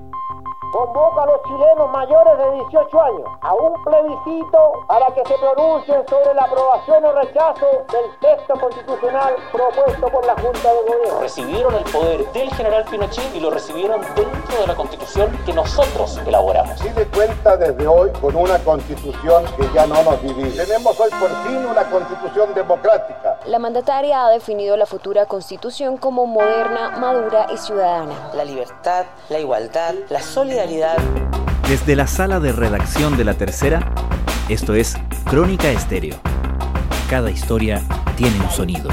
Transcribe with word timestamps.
Thank 0.00 0.14
you. 0.14 0.29
Convoca 0.72 1.22
a 1.22 1.26
los 1.26 1.42
chilenos 1.44 1.90
mayores 1.90 2.38
de 2.38 2.50
18 2.70 3.02
años 3.02 3.22
a 3.40 3.54
un 3.54 3.82
plebiscito 3.82 4.58
para 4.86 5.06
que 5.06 5.24
se 5.24 5.34
pronuncien 5.38 6.06
sobre 6.08 6.34
la 6.34 6.42
aprobación 6.42 7.04
o 7.04 7.12
rechazo 7.12 7.66
del 7.90 8.18
texto 8.20 8.54
constitucional 8.60 9.34
propuesto 9.50 10.08
por 10.08 10.26
la 10.26 10.34
Junta 10.34 10.72
de 10.72 10.82
Gobierno. 10.82 11.20
Recibieron 11.20 11.74
el 11.74 11.84
poder 11.84 12.30
del 12.32 12.50
general 12.54 12.84
Pinochet 12.84 13.34
y 13.34 13.40
lo 13.40 13.50
recibieron 13.50 14.00
dentro 14.14 14.60
de 14.60 14.66
la 14.66 14.74
constitución 14.74 15.30
que 15.44 15.52
nosotros 15.52 16.18
elaboramos. 16.26 16.78
de 16.80 17.06
cuenta 17.06 17.56
desde 17.56 17.86
hoy 17.86 18.10
con 18.20 18.36
una 18.36 18.58
constitución 18.58 19.44
que 19.56 19.68
ya 19.74 19.86
no 19.86 20.02
nos 20.02 20.22
divide. 20.22 20.64
Tenemos 20.64 20.98
hoy 21.00 21.10
por 21.10 21.30
fin 21.46 21.64
una 21.64 21.84
constitución 21.90 22.54
democrática. 22.54 23.38
La 23.46 23.58
mandataria 23.58 24.26
ha 24.26 24.30
definido 24.30 24.76
la 24.76 24.86
futura 24.86 25.26
constitución 25.26 25.96
como 25.96 26.26
moderna, 26.26 26.90
madura 26.98 27.46
y 27.52 27.56
ciudadana. 27.56 28.30
La 28.34 28.44
libertad, 28.44 29.06
la 29.28 29.38
igualdad, 29.38 29.94
la 30.08 30.20
solidaridad 30.20 30.49
desde 31.68 31.94
la 31.94 32.08
sala 32.08 32.40
de 32.40 32.50
redacción 32.50 33.16
de 33.16 33.24
La 33.24 33.34
Tercera, 33.34 33.92
esto 34.48 34.74
es 34.74 34.96
Crónica 35.24 35.70
Estéreo. 35.70 36.16
Cada 37.08 37.30
historia 37.30 37.80
tiene 38.16 38.40
un 38.40 38.50
sonido. 38.50 38.90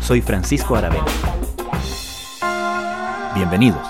Soy 0.00 0.20
Francisco 0.20 0.76
Aravena. 0.76 1.04
Bienvenidos. 3.34 3.84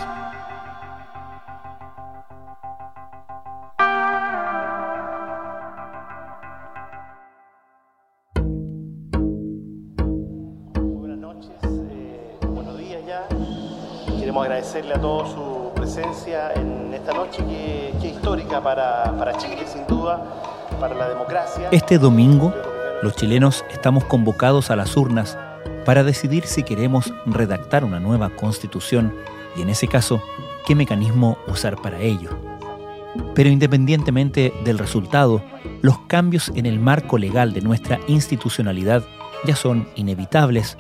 Buenas 10.77 11.19
noches, 11.19 11.51
eh, 11.91 12.39
buenos 12.49 12.79
días 12.79 13.03
ya. 13.07 13.29
Queremos 14.19 14.45
agradecerle 14.45 14.95
a 14.95 15.01
todos 15.01 15.33
su 15.33 15.60
presencia 15.93 16.53
en 16.55 16.95
esta 16.95 17.13
noche 17.13 17.45
que, 17.45 17.91
es 17.97 18.05
histórica 18.05 18.63
para, 18.63 19.13
para 19.19 19.37
Chile, 19.37 19.65
sin 19.67 19.87
duda, 19.89 20.23
para 20.79 20.95
la 20.95 21.09
democracia. 21.09 21.69
Este 21.73 21.99
domingo, 21.99 22.55
los 23.03 23.17
chilenos 23.17 23.65
estamos 23.73 24.05
convocados 24.05 24.71
a 24.71 24.77
las 24.77 24.97
urnas 24.97 25.37
para 25.85 26.05
decidir 26.05 26.47
si 26.47 26.63
queremos 26.63 27.13
redactar 27.27 27.85
una 27.85 27.99
nueva 27.99 28.31
constitución 28.31 29.17
y 29.57 29.63
en 29.63 29.69
ese 29.69 29.89
caso, 29.89 30.23
qué 30.65 30.77
mecanismo 30.77 31.39
usar 31.49 31.75
para 31.77 31.99
ello. 31.99 32.31
Pero 33.35 33.49
independientemente 33.49 34.53
del 34.65 34.79
resultado, 34.79 35.43
los 35.83 35.99
cambios 36.07 36.53
en 36.55 36.67
el 36.67 36.79
marco 36.79 37.19
legal 37.19 37.53
de 37.53 37.63
nuestra 37.63 37.99
institucionalidad 38.07 39.03
ya 39.45 39.57
son 39.57 39.89
inevitables 39.97 40.77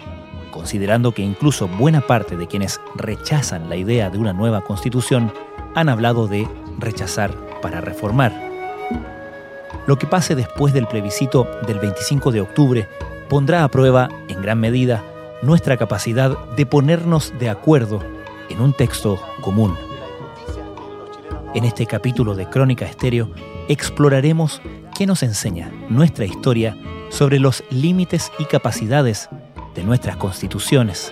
considerando 0.51 1.13
que 1.13 1.23
incluso 1.23 1.69
buena 1.69 2.01
parte 2.01 2.37
de 2.37 2.47
quienes 2.47 2.81
rechazan 2.95 3.69
la 3.69 3.77
idea 3.77 4.11
de 4.11 4.19
una 4.19 4.33
nueva 4.33 4.63
constitución 4.63 5.33
han 5.75 5.89
hablado 5.89 6.27
de 6.27 6.49
rechazar 6.79 7.35
para 7.63 7.81
reformar. 7.81 8.33
Lo 9.87 9.97
que 9.99 10.07
pase 10.07 10.35
después 10.35 10.73
del 10.73 10.87
plebiscito 10.87 11.49
del 11.67 11.79
25 11.79 12.33
de 12.33 12.41
octubre 12.41 12.89
pondrá 13.29 13.65
a 13.65 13.69
prueba, 13.69 14.09
en 14.29 14.43
gran 14.43 14.61
medida, 14.61 15.03
nuestra 15.43 15.77
capacidad 15.77 16.37
de 16.57 16.67
ponernos 16.67 17.33
de 17.39 17.49
acuerdo 17.49 18.01
en 18.49 18.61
un 18.61 18.73
texto 18.73 19.19
común. 19.41 19.77
En 21.55 21.65
este 21.65 21.87
capítulo 21.87 22.35
de 22.35 22.49
Crónica 22.49 22.85
Estéreo 22.85 23.31
exploraremos 23.69 24.61
qué 24.97 25.07
nos 25.07 25.23
enseña 25.23 25.73
nuestra 25.89 26.25
historia 26.25 26.77
sobre 27.09 27.39
los 27.39 27.65
límites 27.71 28.31
y 28.39 28.45
capacidades 28.45 29.29
de 29.81 29.87
nuestras 29.87 30.17
constituciones. 30.17 31.11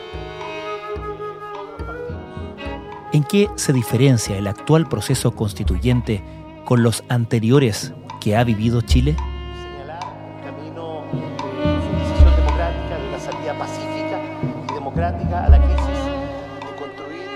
¿En 3.14 3.24
qué 3.24 3.48
se 3.56 3.72
diferencia 3.72 4.36
el 4.36 4.46
actual 4.46 4.90
proceso 4.90 5.30
constituyente 5.30 6.22
con 6.66 6.82
los 6.82 7.02
anteriores 7.08 7.94
que 8.20 8.36
ha 8.36 8.44
vivido 8.44 8.82
Chile? 8.82 9.16
Señalar 9.62 10.04
un 10.04 10.42
camino 10.42 11.04
de 11.10 11.96
decisión 11.96 12.36
democrática, 12.36 12.98
de 12.98 13.08
una 13.08 13.18
salida 13.18 13.58
pacífica 13.58 14.20
y 14.68 14.74
democrática 14.74 15.44
a 15.46 15.48
la 15.48 15.64
crisis, 15.64 15.86
de 16.60 16.76
construir... 16.78 17.28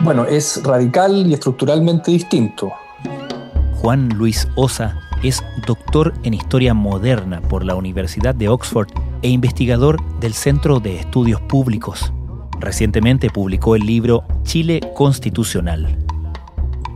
Bueno, 0.00 0.24
es 0.24 0.60
radical 0.64 1.28
y 1.28 1.34
estructuralmente 1.34 2.10
distinto. 2.10 2.72
Juan 3.80 4.08
Luis 4.08 4.48
Osa 4.56 4.98
es 5.22 5.40
doctor 5.64 6.12
en 6.24 6.34
Historia 6.34 6.74
Moderna 6.74 7.40
por 7.40 7.64
la 7.64 7.76
Universidad 7.76 8.34
de 8.34 8.48
Oxford 8.48 8.88
e 9.22 9.28
investigador 9.28 10.02
del 10.18 10.34
Centro 10.34 10.80
de 10.80 10.96
Estudios 10.96 11.40
Públicos. 11.42 12.12
Recientemente 12.58 13.30
publicó 13.30 13.76
el 13.76 13.86
libro 13.86 14.24
Chile 14.42 14.80
Constitucional. 14.96 15.96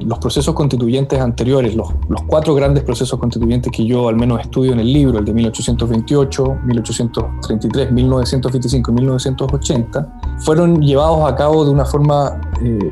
Los 0.00 0.19
procesos 0.19 0.56
constituyentes 0.56 1.21
anteriores, 1.21 1.76
los, 1.76 1.92
cuatro 2.26 2.53
grandes 2.56 2.82
procesos 2.82 3.19
constituyentes 3.21 3.71
que 3.71 3.87
yo 3.87 4.09
al 4.09 4.16
menos 4.16 4.41
estudio 4.41 4.72
en 4.72 4.81
el 4.81 4.92
libro, 4.92 5.21
el 5.21 5.25
de 5.25 5.34
1828, 5.34 6.59
1833, 6.65 7.92
1925 7.92 8.91
y 8.91 8.94
1980, 8.94 10.21
fueron 10.38 10.82
llevados 10.82 11.31
a 11.31 11.37
cabo 11.37 11.65
de 11.65 11.71
una 11.71 11.84
forma, 11.84 12.41
eh, 12.60 12.91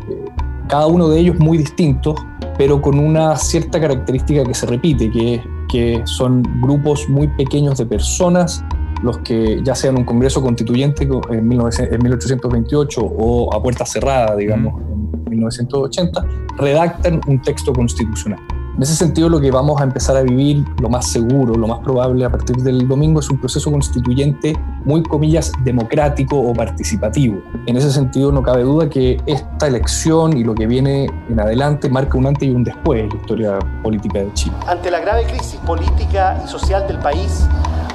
cada 0.71 0.87
uno 0.87 1.09
de 1.09 1.19
ellos 1.19 1.37
muy 1.39 1.59
distintos, 1.59 2.15
pero 2.57 2.81
con 2.81 2.99
una 2.99 3.37
cierta 3.37 3.81
característica 3.81 4.45
que 4.45 4.55
se 4.55 4.67
repite, 4.67 5.11
que, 5.11 5.43
que 5.69 6.03
son 6.05 6.43
grupos 6.63 7.09
muy 7.09 7.27
pequeños 7.29 7.77
de 7.79 7.87
personas 7.87 8.65
los 9.03 9.19
que 9.19 9.61
ya 9.65 9.75
sean 9.75 9.97
un 9.99 10.05
Congreso 10.05 10.43
Constituyente 10.43 11.09
en, 11.31 11.49
1828 11.49 13.01
o 13.03 13.55
a 13.55 13.63
puerta 13.63 13.87
cerrada, 13.87 14.37
digamos, 14.37 14.81
en 15.27 15.31
1980, 15.31 16.25
redactan 16.59 17.21
un 17.27 17.41
texto 17.41 17.73
constitucional. 17.73 18.41
En 18.81 18.85
ese 18.85 18.95
sentido, 18.95 19.29
lo 19.29 19.39
que 19.39 19.51
vamos 19.51 19.79
a 19.79 19.85
empezar 19.85 20.17
a 20.17 20.23
vivir, 20.23 20.65
lo 20.81 20.89
más 20.89 21.07
seguro, 21.07 21.55
lo 21.55 21.67
más 21.67 21.81
probable 21.81 22.25
a 22.25 22.31
partir 22.31 22.57
del 22.57 22.89
domingo, 22.89 23.21
es 23.21 23.29
un 23.29 23.39
proceso 23.39 23.71
constituyente 23.71 24.57
muy, 24.87 25.03
comillas, 25.03 25.53
democrático 25.63 26.41
o 26.41 26.55
participativo. 26.55 27.43
En 27.67 27.77
ese 27.77 27.93
sentido, 27.93 28.33
no 28.33 28.43
cabe 28.43 28.63
duda 28.63 28.89
que 28.89 29.21
esta 29.27 29.67
elección 29.67 30.35
y 30.35 30.45
lo 30.45 30.55
que 30.55 30.67
viene 30.67 31.11
en 31.29 31.39
adelante 31.39 31.91
marca 31.91 32.17
un 32.17 32.29
antes 32.29 32.49
y 32.49 32.53
un 32.53 32.65
después 32.65 33.03
en 33.03 33.11
la 33.11 33.17
historia 33.17 33.59
política 33.83 34.21
de 34.21 34.33
Chile. 34.33 34.57
Ante 34.67 34.91
la 34.91 35.01
grave 35.01 35.25
crisis 35.25 35.61
política 35.67 36.43
y 36.43 36.49
social 36.49 36.87
del 36.89 37.01
país, 37.01 37.47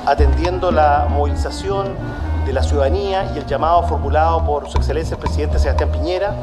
atendiendo 0.06 0.70
la 0.70 1.08
movilización 1.10 1.96
de 2.46 2.54
la 2.54 2.62
ciudadanía 2.62 3.32
y 3.34 3.40
el 3.40 3.48
llamado 3.48 3.88
formulado 3.88 4.46
por 4.46 4.70
su 4.70 4.78
excelencia 4.78 5.16
el 5.16 5.20
presidente 5.20 5.58
Sebastián 5.58 5.90
Piñera, 5.92 6.36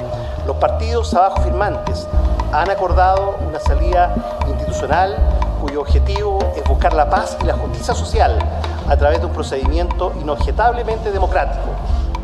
los 0.49 0.57
partidos 0.57 1.15
abajo 1.15 1.43
firmantes 1.43 2.09
han 2.53 2.71
acordado 2.71 3.37
una 3.49 3.59
salida 3.59 4.15
institucional 4.49 5.17
cuyo 5.61 5.81
objetivo 5.81 6.39
es 6.57 6.65
buscar 6.69 6.93
la 6.93 7.09
paz 7.09 7.37
y 7.43 7.47
la 7.47 7.55
justicia 7.55 7.95
social 7.95 8.39
a 8.89 8.97
través 8.97 9.21
de 9.21 9.27
un 9.27 9.33
procedimiento 9.33 10.13
inobjetablemente 10.21 11.11
democrático 11.11 11.71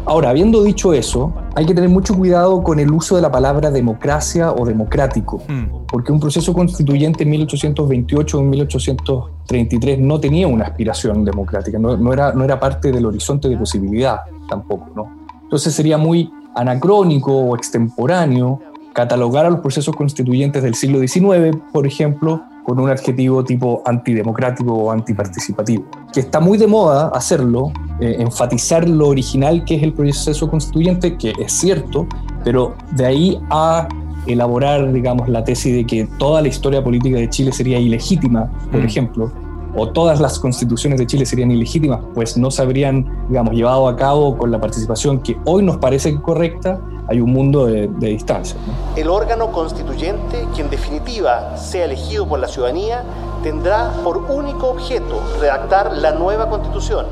Ahora, 0.08 0.30
habiendo 0.30 0.62
dicho 0.62 0.94
eso, 0.94 1.34
hay 1.54 1.66
que 1.66 1.74
tener 1.74 1.90
mucho 1.90 2.16
cuidado 2.16 2.62
con 2.62 2.80
el 2.80 2.90
uso 2.90 3.16
de 3.16 3.20
la 3.20 3.30
palabra 3.30 3.70
democracia 3.70 4.52
o 4.52 4.64
democrático, 4.64 5.42
mm. 5.46 5.86
porque 5.86 6.12
un 6.12 6.18
proceso 6.18 6.54
constituyente 6.54 7.24
en 7.24 7.30
1828 7.30 8.38
o 8.38 8.40
en 8.40 8.48
1833 8.48 9.98
no 9.98 10.18
tenía 10.18 10.48
una 10.48 10.64
aspiración 10.64 11.26
democrática, 11.26 11.78
no, 11.78 12.10
era, 12.10 12.32
no 12.32 12.42
era 12.42 12.58
parte 12.58 12.90
del 12.90 13.04
horizonte 13.04 13.50
de 13.50 13.58
posibilidad 13.58 14.20
tampoco. 14.48 14.86
¿no? 14.96 15.26
Entonces 15.42 15.74
sería 15.74 15.98
muy 15.98 16.32
anacrónico 16.54 17.30
o 17.30 17.54
extemporáneo 17.54 18.62
catalogar 18.98 19.46
a 19.46 19.50
los 19.50 19.60
procesos 19.60 19.94
constituyentes 19.94 20.60
del 20.60 20.74
siglo 20.74 20.98
XIX, 20.98 21.56
por 21.72 21.86
ejemplo, 21.86 22.42
con 22.64 22.80
un 22.80 22.90
adjetivo 22.90 23.44
tipo 23.44 23.80
antidemocrático 23.86 24.74
o 24.74 24.90
antiparticipativo, 24.90 25.84
que 26.12 26.18
está 26.18 26.40
muy 26.40 26.58
de 26.58 26.66
moda 26.66 27.12
hacerlo, 27.14 27.70
eh, 28.00 28.16
enfatizar 28.18 28.88
lo 28.88 29.06
original 29.06 29.64
que 29.64 29.76
es 29.76 29.84
el 29.84 29.92
proceso 29.92 30.50
constituyente, 30.50 31.16
que 31.16 31.32
es 31.38 31.52
cierto, 31.52 32.08
pero 32.42 32.74
de 32.96 33.06
ahí 33.06 33.40
a 33.50 33.86
elaborar, 34.26 34.92
digamos, 34.92 35.28
la 35.28 35.44
tesis 35.44 35.76
de 35.76 35.86
que 35.86 36.08
toda 36.18 36.42
la 36.42 36.48
historia 36.48 36.82
política 36.82 37.18
de 37.18 37.30
Chile 37.30 37.52
sería 37.52 37.78
ilegítima, 37.78 38.50
por 38.72 38.80
mm. 38.80 38.84
ejemplo, 38.84 39.32
o 39.78 39.90
todas 39.90 40.20
las 40.20 40.40
constituciones 40.40 40.98
de 40.98 41.06
Chile 41.06 41.24
serían 41.24 41.52
ilegítimas, 41.52 42.00
pues 42.12 42.36
no 42.36 42.50
se 42.50 42.62
habrían, 42.62 43.26
digamos, 43.28 43.54
llevado 43.54 43.86
a 43.86 43.94
cabo 43.94 44.36
con 44.36 44.50
la 44.50 44.60
participación 44.60 45.20
que 45.20 45.38
hoy 45.44 45.62
nos 45.62 45.76
parece 45.76 46.20
correcta, 46.20 46.80
hay 47.06 47.20
un 47.20 47.32
mundo 47.32 47.66
de, 47.66 47.86
distancia. 47.86 48.56
El 48.96 49.08
órgano 49.08 49.52
constituyente, 49.52 50.46
que 50.54 50.62
en 50.62 50.70
definitiva 50.70 51.56
sea 51.56 51.84
elegido 51.84 52.26
por 52.26 52.40
la 52.40 52.48
ciudadanía, 52.48 53.04
tendrá 53.42 53.92
por 54.02 54.18
único 54.18 54.68
objeto 54.70 55.22
redactar 55.40 55.96
la 55.96 56.10
nueva 56.10 56.50
constitución, 56.50 57.06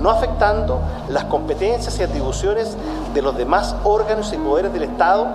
no 0.00 0.08
afectando 0.10 0.80
las 1.10 1.24
competencias 1.24 1.98
y 1.98 2.04
atribuciones 2.04 2.76
de 3.12 3.22
los 3.22 3.36
demás 3.36 3.74
órganos 3.82 4.32
y 4.32 4.36
poderes 4.36 4.72
del 4.72 4.84
Estado 4.84 5.26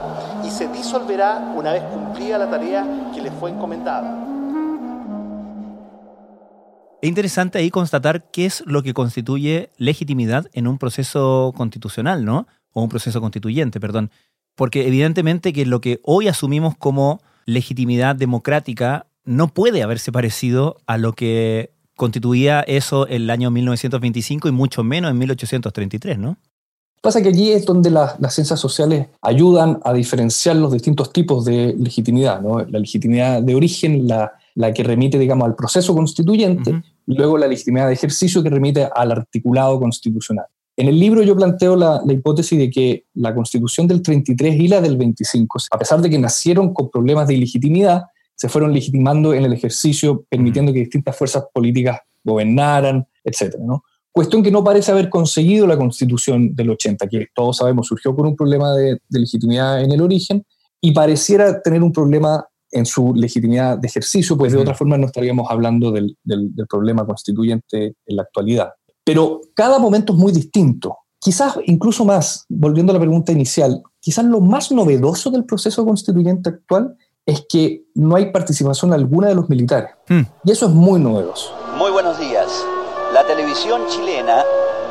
y 0.46 0.50
se 0.50 0.68
disolverá 0.70 1.52
una 1.56 1.74
vez 1.74 1.84
cumplida 1.84 2.38
la 2.38 2.50
tarea 2.50 3.12
que 3.14 3.22
le 3.22 3.32
fue 3.32 3.52
encomendada. 3.52 4.29
Es 7.02 7.08
interesante 7.08 7.58
ahí 7.60 7.70
constatar 7.70 8.30
qué 8.30 8.46
es 8.46 8.62
lo 8.66 8.84
que 8.84 8.94
constituye 8.94 9.70
legitimidad 9.78 10.48
en 10.52 10.68
un 10.68 10.78
proceso 10.78 11.54
constitucional, 11.56 12.26
¿no? 12.26 12.46
O 12.74 12.84
un 12.84 12.90
proceso 12.90 13.22
constituyente, 13.22 13.80
perdón. 13.80 14.12
Porque 14.56 14.86
evidentemente 14.86 15.54
que 15.54 15.66
lo 15.66 15.80
que 15.80 16.02
hoy 16.04 16.28
asumimos 16.28 16.76
como 16.78 17.22
legitimidad 17.46 18.18
democrática 18.18 19.08
no 19.24 19.48
puede 19.48 19.82
haberse 19.82 20.12
parecido 20.12 20.82
a 20.88 20.98
lo 20.98 21.14
que 21.14 21.72
constituía 21.96 22.62
eso 22.62 23.08
el 23.08 23.30
año 23.30 23.50
1925 23.50 24.50
y 24.50 24.52
mucho 24.52 24.84
menos 24.84 25.12
en 25.12 25.18
1833, 25.20 26.18
¿no? 26.18 26.38
Pasa 27.02 27.22
que 27.22 27.30
allí 27.30 27.52
es 27.52 27.66
donde 27.66 27.92
las 27.92 28.34
ciencias 28.34 28.60
sociales 28.60 29.08
ayudan 29.22 29.80
a 29.86 29.94
diferenciar 29.94 30.58
los 30.58 30.74
distintos 30.74 31.14
tipos 31.14 31.46
de 31.46 31.74
legitimidad, 31.78 32.42
¿no? 32.42 32.60
La 32.60 32.80
legitimidad 32.80 33.42
de 33.42 33.56
origen, 33.56 34.06
la, 34.06 34.34
la 34.60 34.74
que 34.74 34.84
remite, 34.84 35.18
digamos, 35.18 35.48
al 35.48 35.56
proceso 35.56 35.96
constituyente, 35.96 36.82
y 37.08 37.16
luego 37.16 37.38
la 37.38 37.48
legitimidad 37.48 37.88
de 37.88 37.94
ejercicio 37.94 38.44
que 38.44 38.50
remite 38.50 38.90
al 38.94 39.12
articulado 39.14 39.80
constitucional. 39.80 40.48
En 40.76 40.90
el 40.90 41.00
libro 41.00 41.24
yo 41.24 41.34
planteo 41.34 41.78
la, 41.78 42.02
la, 42.06 42.12
hipótesis 42.12 42.60
de 42.60 42.70
que 42.70 43.06
la 43.14 43.34
constitución 43.34 43.88
del 43.88 44.02
33 44.02 44.56
y 44.60 44.68
la 44.68 44.82
del 44.82 44.98
25, 44.98 45.60
a 45.72 45.80
pesar 45.80 46.02
de 46.02 46.10
que 46.10 46.20
nacieron 46.20 46.74
con 46.74 46.90
problemas 46.90 47.28
de 47.30 47.36
ilegitimidad, 47.36 48.04
se 48.36 48.50
fueron 48.50 48.74
legitimando 48.74 49.34
en 49.34 49.46
el 49.46 49.54
ejercicio, 49.54 50.26
permitiendo 50.30 50.74
que 50.74 50.80
distintas 50.80 51.16
fuerzas 51.16 51.46
políticas 51.54 52.00
gobernaran, 52.22 53.08
etc. 53.24 53.56
¿no? 53.62 53.84
Cuestión 54.12 54.44
que 54.44 54.52
no 54.52 54.62
parece 54.62 54.92
haber 54.92 55.10
conseguido 55.10 55.68
la 55.68 55.78
constitución 55.78 56.54
del 56.54 56.72
80, 56.72 57.08
que 57.08 57.28
todos 57.34 57.56
sabemos 57.56 57.88
surgió 57.88 58.14
por 58.14 58.26
un 58.26 58.36
problema 58.36 58.74
de, 58.74 59.00
legitimidad 59.08 59.82
en 59.82 59.94
el 59.94 60.02
origen 60.02 60.46
y 60.82 60.92
pareciera 60.92 61.62
tener 61.62 61.82
un 61.82 61.94
problema 61.94 62.46
en 62.72 62.86
su 62.86 63.14
legitimidad 63.14 63.78
de 63.78 63.88
ejercicio, 63.88 64.38
pues 64.38 64.54
de 64.54 64.60
otra 64.60 64.76
forma 64.76 64.98
no 64.98 65.08
estaríamos 65.08 65.48
hablando 65.50 65.92
del, 65.92 66.18
del, 66.24 66.52
problema 66.70 67.06
constituyente 67.06 67.96
en 68.06 68.16
la 68.16 68.24
actualidad. 68.24 68.70
Pero 69.04 69.42
cada 69.56 69.80
momento 69.80 70.14
es 70.14 70.20
muy 70.20 70.32
distinto. 70.32 70.98
Quizás 71.20 71.58
incluso 71.66 72.06
más, 72.06 72.46
volviendo 72.48 72.92
a 72.92 72.94
la 72.94 73.00
pregunta 73.00 73.32
inicial, 73.32 73.82
quizás 74.00 74.26
lo 74.26 74.40
más 74.40 74.72
novedoso 74.72 75.32
del 75.32 75.46
proceso 75.46 75.86
constituyente 75.86 76.50
actual 76.50 76.96
es 77.26 77.46
que 77.48 77.86
no 77.94 78.16
hay 78.16 78.32
participación 78.32 78.94
alguna 78.94 79.28
de 79.28 79.36
los 79.36 79.50
militares. 79.50 79.92
Hmm. 80.08 80.22
Y 80.44 80.52
eso 80.52 80.68
es 80.68 80.72
muy 80.72 81.00
novedoso. 81.00 81.54
Muy 81.78 81.92
buenos 81.92 82.20
días. 82.20 82.48
La 83.14 83.26
televisión 83.26 83.82
chilena 83.90 84.44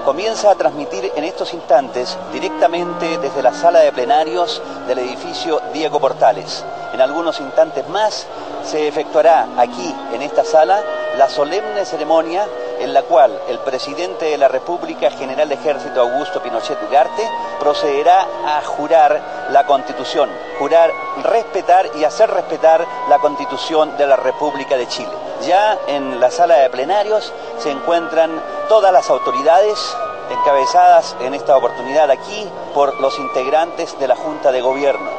comienza 0.05 0.51
a 0.51 0.55
transmitir 0.55 1.11
en 1.17 1.25
estos 1.25 1.53
instantes 1.53 2.17
directamente 2.33 3.19
desde 3.19 3.43
la 3.43 3.53
sala 3.53 3.81
de 3.81 3.93
plenarios 3.93 4.63
del 4.87 5.01
edificio 5.01 5.61
Diego 5.73 6.01
Portales. 6.01 6.65
En 6.99 7.03
algunos 7.03 7.39
instantes 7.39 7.87
más 7.91 8.27
se 8.65 8.89
efectuará 8.89 9.47
aquí, 9.57 9.95
en 10.13 10.21
esta 10.21 10.43
sala, 10.43 10.83
la 11.17 11.29
solemne 11.29 11.85
ceremonia 11.85 12.45
en 12.81 12.93
la 12.93 13.05
cual 13.05 13.41
el 13.49 13.61
presidente 13.61 14.25
de 14.25 14.37
la 14.37 14.49
República, 14.49 15.09
general 15.13 15.49
de 15.49 15.55
ejército 15.55 16.01
Augusto 16.01 16.43
Pinochet 16.43 16.77
Ugarte, 16.83 17.23
procederá 17.61 18.27
a 18.45 18.63
jurar 18.63 19.47
la 19.53 19.65
constitución, 19.65 20.29
jurar 20.59 20.91
respetar 21.23 21.89
y 21.95 22.03
hacer 22.03 22.33
respetar 22.33 22.85
la 23.09 23.21
constitución 23.21 23.97
de 23.97 24.09
la 24.09 24.17
República 24.17 24.77
de 24.77 24.89
Chile. 24.89 25.13
Ya 25.47 25.79
en 25.87 26.19
la 26.19 26.33
sala 26.33 26.57
de 26.57 26.69
plenarios 26.69 27.33
se 27.59 27.71
encuentran 27.71 28.43
todas 28.69 28.93
las 28.93 29.09
autoridades 29.09 29.79
encabezadas 30.33 31.15
en 31.21 31.35
esta 31.35 31.57
oportunidad 31.57 32.11
aquí 32.11 32.49
por 32.75 33.01
los 33.01 33.17
integrantes 33.21 33.97
de 34.01 34.09
la 34.09 34.17
Junta 34.17 34.51
de 34.51 34.63
Gobierno. 34.63 35.18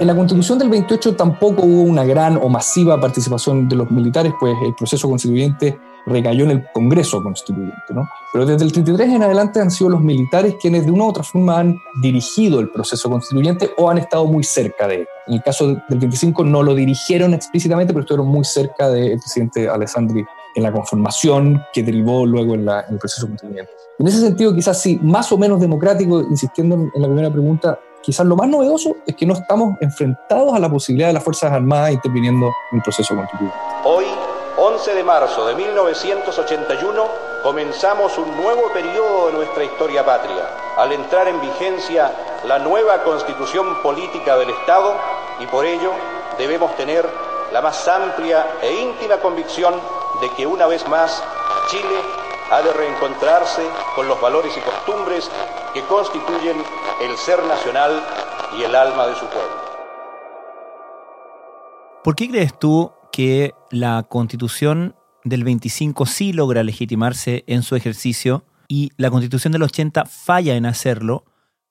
En 0.00 0.06
la 0.06 0.16
constitución 0.16 0.58
del 0.58 0.70
28 0.70 1.14
tampoco 1.14 1.60
hubo 1.60 1.82
una 1.82 2.04
gran 2.04 2.38
o 2.38 2.48
masiva 2.48 2.98
participación 2.98 3.68
de 3.68 3.76
los 3.76 3.90
militares, 3.90 4.32
pues 4.40 4.56
el 4.64 4.74
proceso 4.74 5.06
constituyente 5.06 5.78
recayó 6.06 6.44
en 6.44 6.52
el 6.52 6.66
Congreso 6.72 7.22
Constituyente. 7.22 7.92
¿no? 7.92 8.08
Pero 8.32 8.46
desde 8.46 8.64
el 8.64 8.72
33 8.72 9.10
en 9.10 9.22
adelante 9.24 9.60
han 9.60 9.70
sido 9.70 9.90
los 9.90 10.00
militares 10.00 10.54
quienes 10.58 10.86
de 10.86 10.90
una 10.90 11.04
u 11.04 11.08
otra 11.08 11.22
forma 11.22 11.58
han 11.58 11.76
dirigido 12.00 12.60
el 12.60 12.70
proceso 12.70 13.10
constituyente 13.10 13.72
o 13.76 13.90
han 13.90 13.98
estado 13.98 14.24
muy 14.24 14.42
cerca 14.42 14.88
de 14.88 15.02
él. 15.02 15.06
En 15.26 15.34
el 15.34 15.42
caso 15.42 15.66
del 15.66 15.98
25 15.98 16.44
no 16.44 16.62
lo 16.62 16.74
dirigieron 16.74 17.34
explícitamente, 17.34 17.92
pero 17.92 18.00
estuvieron 18.00 18.28
muy 18.28 18.46
cerca 18.46 18.88
del 18.88 19.18
presidente 19.18 19.68
Alessandri 19.68 20.24
en 20.54 20.62
la 20.62 20.72
conformación 20.72 21.62
que 21.74 21.82
derivó 21.82 22.24
luego 22.24 22.54
en, 22.54 22.66
el 22.66 22.98
proceso 22.98 23.26
constituyente. 23.26 23.70
En 23.98 24.06
ese 24.06 24.20
sentido, 24.20 24.54
quizás 24.54 24.80
sí, 24.80 24.98
más 25.02 25.30
o 25.30 25.36
menos 25.36 25.60
democrático, 25.60 26.22
insistiendo 26.22 26.90
en 26.94 27.02
la 27.02 27.06
primera 27.06 27.30
pregunta, 27.30 27.78
quizás 28.02 28.26
lo 28.26 28.36
más 28.36 28.48
novedoso 28.48 28.96
es 29.06 29.14
que 29.16 29.26
no 29.26 29.34
estamos 29.34 29.76
enfrentados 29.80 30.54
a 30.54 30.58
la 30.58 30.70
posibilidad 30.70 31.08
de 31.08 31.14
las 31.14 31.24
Fuerzas 31.24 31.52
Armadas 31.52 31.92
interviniendo 31.92 32.46
en 32.72 32.78
el 32.78 32.82
proceso 32.82 33.14
constituyente. 33.14 33.56
Hoy 33.84 34.06
11 34.56 34.94
de 34.94 35.04
marzo 35.04 35.46
de 35.46 35.54
1981 35.54 37.04
comenzamos 37.42 38.16
un 38.18 38.36
nuevo 38.36 38.70
periodo 38.72 39.28
de 39.28 39.32
nuestra 39.32 39.64
historia 39.64 40.04
patria, 40.04 40.50
al 40.76 40.92
entrar 40.92 41.28
en 41.28 41.40
vigencia 41.40 42.12
la 42.44 42.58
nueva 42.58 43.02
constitución 43.02 43.82
política 43.82 44.36
del 44.36 44.50
Estado 44.50 44.94
y 45.38 45.46
por 45.46 45.64
ello 45.64 45.92
debemos 46.38 46.74
tener 46.76 47.06
la 47.52 47.60
más 47.60 47.88
amplia 47.88 48.46
e 48.62 48.82
íntima 48.82 49.16
convicción 49.16 49.74
de 50.20 50.28
que 50.30 50.46
una 50.46 50.66
vez 50.66 50.86
más 50.88 51.22
Chile 51.68 52.19
ha 52.50 52.62
de 52.62 52.72
reencontrarse 52.72 53.62
con 53.94 54.08
los 54.08 54.20
valores 54.20 54.52
y 54.56 54.60
costumbres 54.60 55.30
que 55.72 55.82
constituyen 55.82 56.56
el 57.00 57.16
ser 57.16 57.42
nacional 57.44 58.02
y 58.58 58.62
el 58.62 58.74
alma 58.74 59.06
de 59.06 59.14
su 59.14 59.26
pueblo. 59.26 59.70
¿Por 62.02 62.16
qué 62.16 62.28
crees 62.28 62.58
tú 62.58 62.92
que 63.12 63.54
la 63.70 64.02
constitución 64.04 64.96
del 65.22 65.44
25 65.44 66.06
sí 66.06 66.32
logra 66.32 66.64
legitimarse 66.64 67.44
en 67.46 67.62
su 67.62 67.76
ejercicio 67.76 68.44
y 68.68 68.90
la 68.96 69.10
constitución 69.10 69.52
del 69.52 69.62
80 69.62 70.06
falla 70.06 70.56
en 70.56 70.66
hacerlo, 70.66 71.24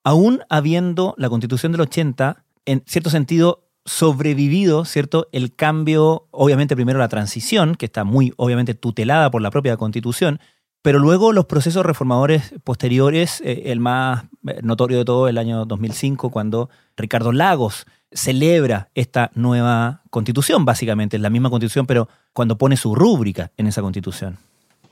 aún 0.03 0.43
habiendo 0.49 1.13
la 1.17 1.29
constitución 1.29 1.71
del 1.71 1.81
80, 1.81 2.45
en 2.65 2.83
cierto 2.85 3.09
sentido, 3.09 3.65
sobrevivido, 3.85 4.85
¿cierto? 4.85 5.27
El 5.31 5.55
cambio, 5.55 6.27
obviamente 6.31 6.75
primero 6.75 6.99
la 6.99 7.09
transición, 7.09 7.75
que 7.75 7.85
está 7.85 8.03
muy 8.03 8.33
obviamente 8.37 8.75
tutelada 8.75 9.31
por 9.31 9.41
la 9.41 9.49
propia 9.49 9.77
constitución, 9.77 10.39
pero 10.81 10.99
luego 10.99 11.33
los 11.33 11.45
procesos 11.45 11.85
reformadores 11.85 12.53
posteriores, 12.63 13.41
eh, 13.41 13.63
el 13.65 13.79
más 13.79 14.25
eh, 14.47 14.59
notorio 14.63 14.99
de 14.99 15.05
todo, 15.05 15.27
el 15.27 15.37
año 15.37 15.65
2005, 15.65 16.29
cuando 16.29 16.69
Ricardo 16.95 17.31
Lagos 17.31 17.85
celebra 18.11 18.89
esta 18.95 19.31
nueva 19.35 20.03
constitución, 20.09 20.65
básicamente, 20.65 21.17
es 21.17 21.21
la 21.21 21.29
misma 21.29 21.49
constitución, 21.49 21.85
pero 21.85 22.07
cuando 22.33 22.57
pone 22.57 22.77
su 22.77 22.95
rúbrica 22.95 23.51
en 23.57 23.67
esa 23.67 23.81
constitución. 23.81 24.37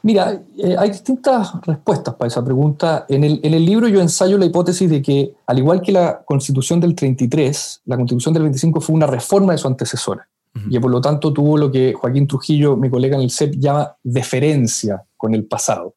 Mira, 0.04 0.40
eh, 0.58 0.76
hay 0.78 0.90
distintas 0.90 1.54
respuestas 1.66 2.14
para 2.16 2.28
esa 2.28 2.44
pregunta. 2.44 3.06
En 3.10 3.24
el, 3.24 3.40
en 3.44 3.54
el, 3.54 3.66
libro 3.66 3.88
yo 3.88 4.00
ensayo 4.00 4.38
la 4.38 4.46
hipótesis 4.46 4.90
de 4.90 5.02
que, 5.02 5.34
al 5.46 5.58
igual 5.58 5.82
que 5.82 5.92
la 5.92 6.22
constitución 6.24 6.80
del 6.80 6.96
33, 6.96 7.82
la 7.86 7.96
constitución 7.96 8.34
del 8.34 8.44
25 8.44 8.80
fue 8.80 8.96
una 8.96 9.08
reforma 9.08 9.54
de 9.54 9.58
su 9.58 9.68
antecesora. 9.68 10.28
Y 10.70 10.80
por 10.80 10.92
lo 10.92 11.02
tanto 11.02 11.34
tuvo 11.34 11.58
lo 11.58 11.72
que 11.72 11.94
Joaquín 11.94 12.28
Trujillo, 12.28 12.78
mi 12.78 12.90
colega 12.90 13.16
en 13.16 13.24
el 13.24 13.32
CEP, 13.32 13.56
llama 13.56 13.96
deferencia 14.04 15.04
con 15.16 15.34
el 15.34 15.46
pasado, 15.46 15.96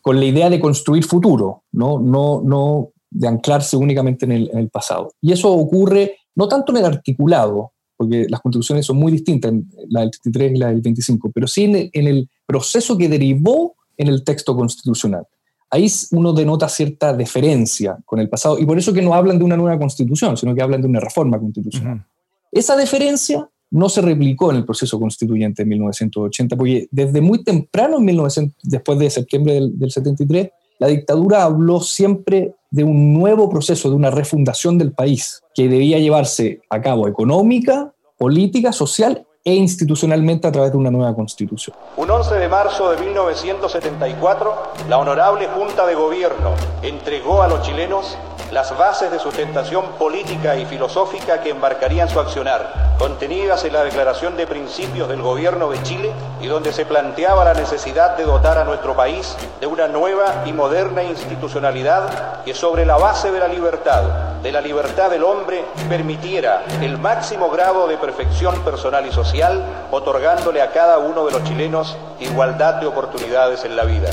con 0.00 0.18
la 0.18 0.24
idea 0.24 0.50
de 0.50 0.60
construir 0.60 1.04
futuro, 1.04 1.62
no, 1.72 1.98
no, 1.98 2.42
no 2.44 2.90
de 3.10 3.28
anclarse 3.28 3.76
únicamente 3.76 4.26
en 4.26 4.32
el, 4.32 4.50
en 4.52 4.58
el 4.58 4.68
pasado. 4.68 5.12
Y 5.20 5.32
eso 5.32 5.52
ocurre 5.52 6.16
no 6.38 6.46
tanto 6.46 6.70
en 6.72 6.78
el 6.78 6.84
articulado, 6.84 7.72
porque 7.96 8.26
las 8.28 8.40
constituciones 8.40 8.86
son 8.86 8.96
muy 8.96 9.10
distintas, 9.10 9.52
la 9.88 10.02
del 10.02 10.12
33 10.12 10.52
y 10.52 10.56
la 10.56 10.68
del 10.68 10.80
25, 10.80 11.32
pero 11.34 11.48
sí 11.48 11.64
en 11.64 12.06
el, 12.06 12.30
proceso 12.46 12.96
que 12.96 13.10
derivó 13.10 13.74
en 13.98 14.08
el 14.08 14.24
texto 14.24 14.56
constitucional. 14.56 15.26
Ahí 15.68 15.86
uno 16.12 16.32
denota 16.32 16.66
cierta 16.66 17.12
deferencia 17.12 17.98
con 18.06 18.20
el 18.20 18.28
pasado, 18.30 18.58
y 18.58 18.64
por 18.64 18.78
eso 18.78 18.94
que 18.94 19.02
no 19.02 19.12
hablan 19.12 19.38
de 19.38 19.44
una 19.44 19.56
nueva 19.56 19.78
constitución, 19.78 20.36
sino 20.36 20.54
que 20.54 20.62
hablan 20.62 20.80
de 20.80 20.88
una 20.88 21.00
reforma 21.00 21.38
constitucional. 21.38 22.06
Esa 22.50 22.74
deferencia 22.76 23.50
no 23.70 23.88
se 23.88 24.00
replicó 24.00 24.50
en 24.50 24.58
el 24.58 24.64
proceso 24.64 24.98
constituyente 24.98 25.62
de 25.62 25.68
1980, 25.68 26.56
porque 26.56 26.88
desde 26.90 27.20
muy 27.20 27.44
temprano, 27.44 27.98
en 27.98 28.04
1900, 28.06 28.56
después 28.62 28.98
de 28.98 29.10
septiembre 29.10 29.60
del 29.72 29.90
73, 29.90 30.50
la 30.78 30.88
dictadura 30.88 31.44
habló 31.44 31.80
siempre 31.80 32.54
de 32.70 32.84
un 32.84 33.12
nuevo 33.12 33.48
proceso, 33.50 33.90
de 33.90 33.96
una 33.96 34.10
refundación 34.10 34.78
del 34.78 34.92
país, 34.92 35.42
que 35.54 35.68
debía 35.68 35.98
llevarse 35.98 36.60
a 36.70 36.80
cabo 36.80 37.08
económica, 37.08 37.92
política, 38.16 38.72
social 38.72 39.26
e 39.44 39.54
institucionalmente 39.54 40.46
a 40.46 40.52
través 40.52 40.72
de 40.72 40.78
una 40.78 40.90
nueva 40.90 41.14
constitución. 41.14 41.74
Un 41.96 42.10
11 42.10 42.34
de 42.34 42.48
marzo 42.48 42.90
de 42.90 42.98
1974, 42.98 44.54
la 44.88 44.98
Honorable 44.98 45.48
Junta 45.48 45.86
de 45.86 45.94
Gobierno 45.94 46.54
entregó 46.82 47.42
a 47.42 47.48
los 47.48 47.62
chilenos 47.62 48.18
las 48.52 48.76
bases 48.78 49.10
de 49.10 49.18
sustentación 49.18 49.84
política 49.98 50.56
y 50.56 50.64
filosófica 50.64 51.42
que 51.42 51.50
embarcarían 51.50 52.08
su 52.08 52.18
accionar, 52.18 52.96
contenidas 52.98 53.64
en 53.64 53.74
la 53.74 53.84
Declaración 53.84 54.36
de 54.36 54.46
Principios 54.46 55.08
del 55.08 55.20
Gobierno 55.20 55.68
de 55.68 55.82
Chile 55.82 56.10
y 56.40 56.46
donde 56.46 56.72
se 56.72 56.86
planteaba 56.86 57.44
la 57.44 57.52
necesidad 57.52 58.16
de 58.16 58.24
dotar 58.24 58.56
a 58.56 58.64
nuestro 58.64 58.96
país 58.96 59.36
de 59.60 59.66
una 59.66 59.86
nueva 59.86 60.44
y 60.46 60.52
moderna 60.52 61.02
institucionalidad 61.02 62.42
que 62.44 62.54
sobre 62.54 62.86
la 62.86 62.96
base 62.96 63.30
de 63.30 63.38
la 63.38 63.48
libertad, 63.48 64.37
de 64.42 64.52
la 64.52 64.60
libertad 64.60 65.10
del 65.10 65.24
hombre, 65.24 65.64
permitiera 65.88 66.64
el 66.80 66.98
máximo 66.98 67.50
grado 67.50 67.88
de 67.88 67.96
perfección 67.96 68.54
personal 68.64 69.06
y 69.06 69.12
social, 69.12 69.64
otorgándole 69.90 70.62
a 70.62 70.72
cada 70.72 70.98
uno 70.98 71.26
de 71.26 71.32
los 71.32 71.44
chilenos 71.44 71.96
igualdad 72.20 72.80
de 72.80 72.86
oportunidades 72.86 73.64
en 73.64 73.76
la 73.76 73.84
vida. 73.84 74.10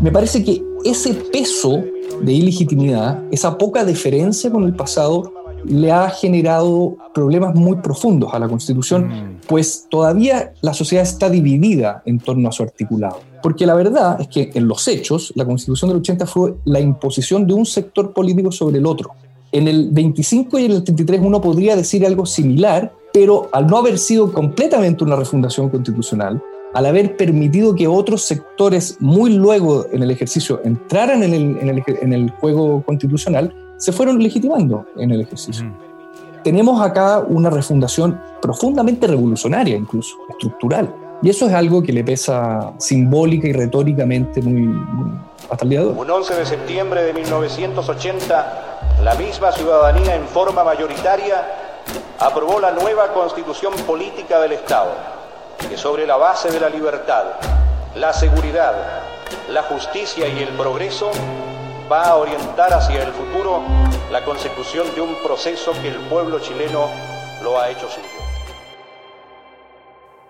Me 0.00 0.12
parece 0.12 0.44
que 0.44 0.62
ese 0.84 1.14
peso 1.14 1.82
de 2.20 2.32
ilegitimidad, 2.32 3.22
esa 3.30 3.58
poca 3.58 3.84
deferencia 3.84 4.50
con 4.50 4.64
el 4.64 4.74
pasado, 4.74 5.32
le 5.64 5.90
ha 5.90 6.08
generado 6.10 6.96
problemas 7.12 7.54
muy 7.54 7.76
profundos 7.78 8.32
a 8.32 8.38
la 8.38 8.48
Constitución, 8.48 9.08
mm. 9.08 9.40
pues 9.48 9.86
todavía 9.90 10.52
la 10.60 10.72
sociedad 10.72 11.02
está 11.02 11.28
dividida 11.28 12.02
en 12.06 12.20
torno 12.20 12.48
a 12.48 12.52
su 12.52 12.62
articulado. 12.62 13.20
Porque 13.42 13.66
la 13.66 13.74
verdad 13.74 14.20
es 14.20 14.28
que 14.28 14.50
en 14.54 14.68
los 14.68 14.86
hechos, 14.88 15.32
la 15.34 15.44
Constitución 15.44 15.90
del 15.90 15.98
80 15.98 16.26
fue 16.26 16.54
la 16.64 16.80
imposición 16.80 17.46
de 17.46 17.54
un 17.54 17.66
sector 17.66 18.12
político 18.12 18.52
sobre 18.52 18.78
el 18.78 18.86
otro. 18.86 19.10
En 19.52 19.66
el 19.66 19.88
25 19.90 20.58
y 20.58 20.66
en 20.66 20.72
el 20.72 20.84
33 20.84 21.20
uno 21.22 21.40
podría 21.40 21.74
decir 21.74 22.04
algo 22.04 22.26
similar, 22.26 22.92
pero 23.12 23.48
al 23.52 23.66
no 23.66 23.78
haber 23.78 23.98
sido 23.98 24.32
completamente 24.32 25.04
una 25.04 25.16
refundación 25.16 25.70
constitucional, 25.70 26.42
al 26.74 26.86
haber 26.86 27.16
permitido 27.16 27.74
que 27.74 27.88
otros 27.88 28.22
sectores 28.22 28.98
muy 29.00 29.30
luego 29.32 29.86
en 29.90 30.02
el 30.02 30.10
ejercicio 30.10 30.60
entraran 30.64 31.22
en 31.22 31.32
el, 31.32 31.58
en 31.58 31.68
el, 31.70 31.82
en 31.86 32.12
el 32.12 32.30
juego 32.32 32.82
constitucional, 32.82 33.54
se 33.78 33.92
fueron 33.92 34.22
legitimando 34.22 34.84
en 34.96 35.12
el 35.12 35.22
ejercicio. 35.22 35.72
Tenemos 36.44 36.80
acá 36.80 37.24
una 37.26 37.48
refundación 37.48 38.20
profundamente 38.42 39.06
revolucionaria, 39.06 39.76
incluso 39.76 40.16
estructural. 40.30 40.94
Y 41.20 41.30
eso 41.30 41.46
es 41.46 41.52
algo 41.52 41.82
que 41.82 41.92
le 41.92 42.04
pesa 42.04 42.72
simbólica 42.78 43.48
y 43.48 43.52
retóricamente 43.52 44.40
muy, 44.40 44.80
hasta 45.50 45.64
el 45.64 45.70
día 45.70 45.80
de 45.80 45.86
hoy. 45.86 45.94
Un 45.96 46.10
11 46.10 46.34
de 46.34 46.46
septiembre 46.46 47.02
de 47.02 47.12
1980, 47.12 48.78
la 49.02 49.14
misma 49.16 49.50
ciudadanía 49.50 50.14
en 50.14 50.28
forma 50.28 50.62
mayoritaria 50.62 51.44
aprobó 52.20 52.60
la 52.60 52.70
nueva 52.70 53.12
constitución 53.12 53.72
política 53.86 54.40
del 54.40 54.52
Estado, 54.52 54.92
que 55.68 55.76
sobre 55.76 56.06
la 56.06 56.16
base 56.16 56.52
de 56.52 56.60
la 56.60 56.68
libertad, 56.68 57.24
la 57.96 58.12
seguridad, 58.12 58.74
la 59.50 59.64
justicia 59.64 60.28
y 60.28 60.40
el 60.40 60.50
progreso 60.50 61.10
va 61.90 62.04
a 62.04 62.16
orientar 62.16 62.72
hacia 62.72 63.02
el 63.02 63.12
futuro 63.12 63.62
la 64.12 64.24
consecución 64.24 64.86
de 64.94 65.00
un 65.00 65.16
proceso 65.24 65.72
que 65.82 65.88
el 65.88 65.96
pueblo 66.08 66.38
chileno 66.38 66.86
lo 67.42 67.58
ha 67.58 67.70
hecho 67.70 67.88
suyo. 67.88 68.17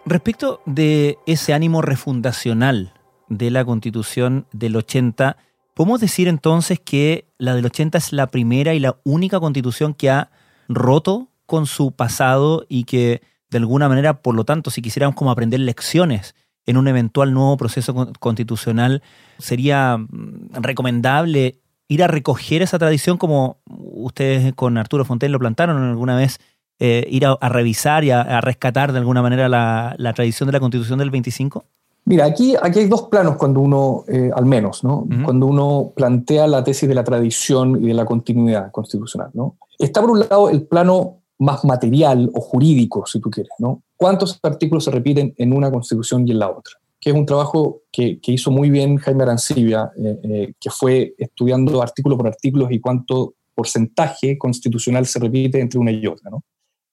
Respecto 0.09 0.63
de 0.65 1.19
ese 1.27 1.53
ánimo 1.53 1.83
refundacional 1.83 2.95
de 3.29 3.51
la 3.51 3.63
constitución 3.67 4.47
del 4.53 4.75
80, 4.75 5.37
¿podemos 5.75 6.01
decir 6.01 6.29
entonces 6.29 6.81
que 6.81 7.29
la 7.37 7.55
del 7.55 7.67
80 7.67 7.99
es 7.99 8.15
la 8.15 8.29
primera 8.29 8.73
y 8.73 8.81
la 8.81 8.97
única 9.05 9.39
constitución 9.39 9.93
que 9.93 10.09
ha 10.09 10.31
roto 10.67 11.29
con 11.45 11.67
su 11.67 11.93
pasado 11.93 12.65
y 12.71 12.85
que 12.85 13.21
de 13.51 13.59
alguna 13.59 13.91
manera, 13.91 14.23
por 14.23 14.35
lo 14.35 14.45
tanto, 14.45 14.71
si 14.71 14.81
quisiéramos 14.81 15.15
como 15.15 15.31
aprender 15.31 15.61
lecciones 15.61 16.35
en 16.65 16.79
un 16.79 16.89
eventual 16.89 17.35
nuevo 17.35 17.59
proceso 17.59 18.11
constitucional, 18.19 19.03
sería 19.37 19.99
mm, 19.99 20.55
recomendable 20.55 21.61
ir 21.87 22.03
a 22.03 22.07
recoger 22.07 22.63
esa 22.63 22.79
tradición 22.79 23.19
como 23.19 23.61
ustedes 23.67 24.55
con 24.55 24.79
Arturo 24.79 25.05
Fontaine 25.05 25.33
lo 25.33 25.39
plantaron 25.39 25.83
alguna 25.83 26.17
vez, 26.17 26.41
eh, 26.81 27.07
ir 27.11 27.27
a, 27.27 27.37
revisar 27.49 28.05
y 28.05 28.11
a, 28.11 28.41
rescatar 28.41 28.93
de 28.93 28.99
alguna 28.99 29.23
manera 29.23 29.49
la, 29.49 30.13
tradición 30.15 30.47
de 30.47 30.53
la 30.53 30.61
constitución 30.61 30.99
del 30.99 31.11
25? 31.11 31.65
Mira, 32.05 32.25
aquí, 32.25 32.55
aquí 32.61 32.79
hay 32.81 32.87
dos 32.87 33.03
planos 33.03 33.37
cuando 33.37 33.61
uno, 33.61 34.05
eh, 34.09 34.31
al 34.35 34.47
menos, 34.47 34.83
¿no? 34.83 35.07
cuando 35.25 35.47
uno 35.47 35.93
plantea 35.95 36.47
la 36.47 36.65
tesis 36.65 36.89
de 36.89 36.95
la 36.95 37.05
tradición 37.05 37.83
y 37.83 37.89
de 37.89 37.95
la 37.95 38.07
continuidad 38.07 38.71
constitucional. 38.71 39.31
¿no? 39.35 39.57
Está 39.79 40.01
por 40.01 40.13
un 40.13 40.21
lado 40.21 40.49
el 40.49 40.63
plano 40.63 41.19
más 41.39 41.65
material 41.65 42.31
o 42.33 42.41
jurídico, 42.41 43.05
si 43.07 43.21
tú 43.21 43.31
quieres. 43.31 43.53
¿no? 43.59 43.83
¿Cuántos 43.97 44.39
artículos 44.43 44.85
se 44.85 44.91
repiten 44.91 45.35
en 45.37 45.53
una 45.53 45.71
constitución 45.71 46.27
y 46.27 46.31
en 46.31 46.39
la 46.39 46.49
otra? 46.49 46.75
que 47.01 47.11
es 47.11 47.17
un 47.17 47.27
trabajo 47.27 47.83
que, 47.93 48.19
hizo 48.27 48.51
muy 48.51 48.71
bien 48.71 48.97
Jaime 48.97 49.23
Arancibia, 49.23 49.91
eh, 49.97 50.19
eh, 50.25 50.53
que 50.59 50.71
fue 50.71 51.15
estudiando 51.17 51.81
artículo 51.81 52.17
por 52.17 52.27
artículo 52.27 52.67
y 52.71 52.81
cuánto 52.81 53.35
porcentaje 53.55 54.37
constitucional 54.37 55.07
se 55.07 55.19
repite 55.19 55.61
entre 55.61 55.79
una 55.79 55.93
y 55.93 56.07
otra. 56.07 56.31
¿no? 56.31 56.45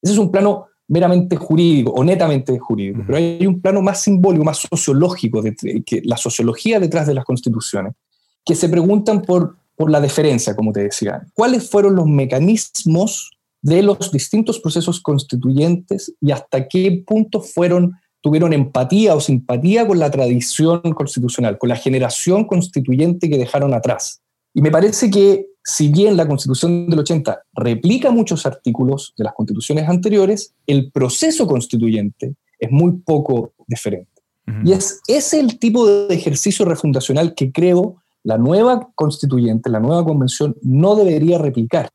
Ese 0.06 0.14
es 0.14 0.20
un 0.20 0.30
plano 0.30 0.68
meramente 0.88 1.36
jurídico 1.36 1.90
o 1.90 2.04
netamente 2.04 2.60
jurídico, 2.60 3.02
pero 3.08 3.18
hay 3.18 3.48
un 3.48 3.60
plano 3.60 3.82
más 3.82 4.02
simbólico, 4.02 4.44
más 4.44 4.60
sociológico, 4.70 5.42
de, 5.42 5.56
que 5.84 6.04
la 6.04 6.16
sociología 6.16 6.80
detrás 6.80 7.08
de 7.08 7.16
las 7.16 7.26
constituciones, 7.26 7.96
que 8.46 8.54
se 8.54 8.70
preguntan 8.70 9.24
por, 9.24 9.56
por 9.76 9.90
la 9.90 10.00
deferencia, 10.00 10.56
como 10.56 10.72
te 10.72 10.84
decía. 10.84 11.26
¿Cuáles 11.34 11.68
fueron 11.68 11.96
los 11.96 12.06
mecanismos 12.06 13.32
de 13.64 13.82
los 13.82 14.12
distintos 14.12 14.60
procesos 14.60 15.02
constituyentes 15.02 16.14
y 16.22 16.30
hasta 16.30 16.68
qué 16.68 17.04
punto 17.04 17.42
fueron 17.42 17.94
tuvieron 18.22 18.54
empatía 18.54 19.16
o 19.16 19.20
simpatía 19.20 19.88
con 19.88 19.98
la 19.98 20.12
tradición 20.12 20.82
constitucional, 20.82 21.58
con 21.58 21.70
la 21.70 21.76
generación 21.76 22.46
constituyente 22.46 23.28
que 23.28 23.40
dejaron 23.40 23.74
atrás. 23.74 24.22
Y 24.54 24.62
me 24.62 24.70
parece 24.70 25.10
que 25.10 25.48
si 25.66 25.90
bien 25.90 26.16
la 26.16 26.28
constitución 26.28 26.88
del 26.88 27.00
80 27.00 27.42
replica 27.56 28.12
muchos 28.12 28.46
artículos 28.46 29.16
de 29.18 29.24
las 29.24 29.34
constituciones 29.34 29.90
anteriores, 29.90 30.54
el 30.68 30.92
proceso 30.92 31.48
constituyente 31.48 32.36
es 32.60 32.72
muy 32.72 32.92
poco 33.04 33.54
diferente. 33.68 34.12
Y 34.64 34.74
es, 34.74 35.02
es 35.08 35.34
el 35.34 35.58
tipo 35.58 35.88
de 35.88 36.14
ejercicio 36.14 36.66
refundacional 36.66 37.34
que 37.34 37.52
creo 37.52 37.96
la 38.22 38.38
nueva 38.38 38.90
constituyente, 38.94 39.72
la 39.72 39.80
nueva 39.80 40.06
convención, 40.06 40.56
no 40.62 40.96
debería 40.96 41.40
replicar 41.40 41.90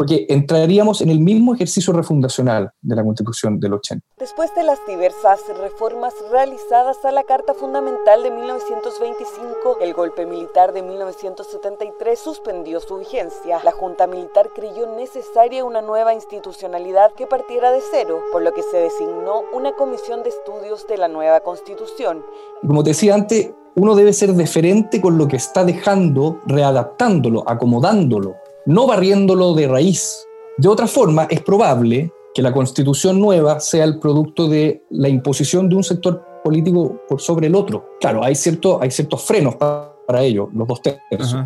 porque 0.00 0.24
entraríamos 0.30 1.02
en 1.02 1.10
el 1.10 1.20
mismo 1.20 1.54
ejercicio 1.54 1.92
refundacional 1.92 2.72
de 2.80 2.96
la 2.96 3.04
Constitución 3.04 3.60
del 3.60 3.74
80. 3.74 4.02
Después 4.18 4.48
de 4.54 4.62
las 4.62 4.78
diversas 4.88 5.40
reformas 5.60 6.14
realizadas 6.32 6.96
a 7.04 7.12
la 7.12 7.22
Carta 7.24 7.52
Fundamental 7.52 8.22
de 8.22 8.30
1925, 8.30 9.76
el 9.82 9.92
golpe 9.92 10.24
militar 10.24 10.72
de 10.72 10.80
1973 10.80 12.18
suspendió 12.18 12.80
su 12.80 12.96
vigencia. 12.96 13.60
La 13.62 13.72
Junta 13.72 14.06
Militar 14.06 14.48
creyó 14.56 14.86
necesaria 14.96 15.66
una 15.66 15.82
nueva 15.82 16.14
institucionalidad 16.14 17.12
que 17.12 17.26
partiera 17.26 17.70
de 17.70 17.82
cero, 17.90 18.22
por 18.32 18.40
lo 18.40 18.54
que 18.54 18.62
se 18.62 18.78
designó 18.78 19.42
una 19.52 19.72
comisión 19.72 20.22
de 20.22 20.30
estudios 20.30 20.86
de 20.86 20.96
la 20.96 21.08
nueva 21.08 21.40
Constitución. 21.40 22.24
Como 22.66 22.82
te 22.82 22.90
decía 22.90 23.12
antes, 23.12 23.50
uno 23.74 23.94
debe 23.94 24.14
ser 24.14 24.32
deferente 24.32 24.98
con 24.98 25.18
lo 25.18 25.28
que 25.28 25.36
está 25.36 25.62
dejando, 25.62 26.40
readaptándolo, 26.46 27.44
acomodándolo 27.46 28.36
no 28.66 28.86
barriéndolo 28.86 29.54
de 29.54 29.68
raíz. 29.68 30.26
De 30.58 30.68
otra 30.68 30.86
forma, 30.86 31.26
es 31.30 31.40
probable 31.40 32.12
que 32.34 32.42
la 32.42 32.52
constitución 32.52 33.20
nueva 33.20 33.60
sea 33.60 33.84
el 33.84 33.98
producto 33.98 34.48
de 34.48 34.84
la 34.90 35.08
imposición 35.08 35.68
de 35.68 35.76
un 35.76 35.84
sector 35.84 36.22
político 36.44 37.00
por 37.08 37.20
sobre 37.20 37.46
el 37.48 37.54
otro. 37.54 37.84
Claro, 38.00 38.24
hay, 38.24 38.34
cierto, 38.34 38.80
hay 38.80 38.90
ciertos 38.90 39.22
frenos 39.22 39.56
para, 39.56 40.22
ello, 40.22 40.48
los 40.54 40.66
dos 40.66 40.80
tercios. 40.82 41.36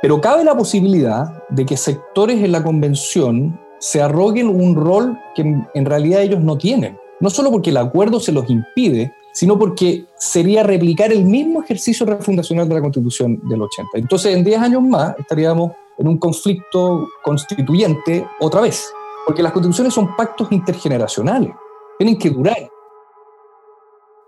Pero 0.00 0.20
cabe 0.20 0.44
la 0.44 0.56
posibilidad 0.56 1.44
de 1.48 1.66
que 1.66 1.76
sectores 1.76 2.42
en 2.42 2.52
la 2.52 2.62
convención 2.62 3.60
se 3.80 4.00
arroguen 4.00 4.48
un 4.48 4.76
rol 4.76 5.18
que 5.34 5.42
en 5.42 5.84
realidad 5.84 6.22
ellos 6.22 6.40
no 6.40 6.56
tienen. 6.58 6.98
No 7.20 7.30
solo 7.30 7.50
porque 7.50 7.70
el 7.70 7.76
acuerdo 7.76 8.20
se 8.20 8.32
los 8.32 8.48
impide, 8.48 9.12
sino 9.32 9.58
porque 9.58 10.06
sería 10.18 10.62
replicar 10.62 11.12
el 11.12 11.24
mismo 11.24 11.62
ejercicio 11.62 12.06
refundacional 12.06 12.68
de 12.68 12.74
la 12.74 12.80
Constitución 12.80 13.40
del 13.48 13.62
80. 13.62 13.90
Entonces, 13.94 14.36
en 14.36 14.44
10 14.44 14.60
años 14.60 14.82
más 14.82 15.14
estaríamos 15.18 15.72
en 15.98 16.08
un 16.08 16.18
conflicto 16.18 17.08
constituyente 17.22 18.26
otra 18.40 18.60
vez, 18.60 18.90
porque 19.26 19.42
las 19.42 19.52
constituciones 19.52 19.94
son 19.94 20.14
pactos 20.16 20.50
intergeneracionales, 20.52 21.50
tienen 21.98 22.18
que 22.18 22.30
durar. 22.30 22.68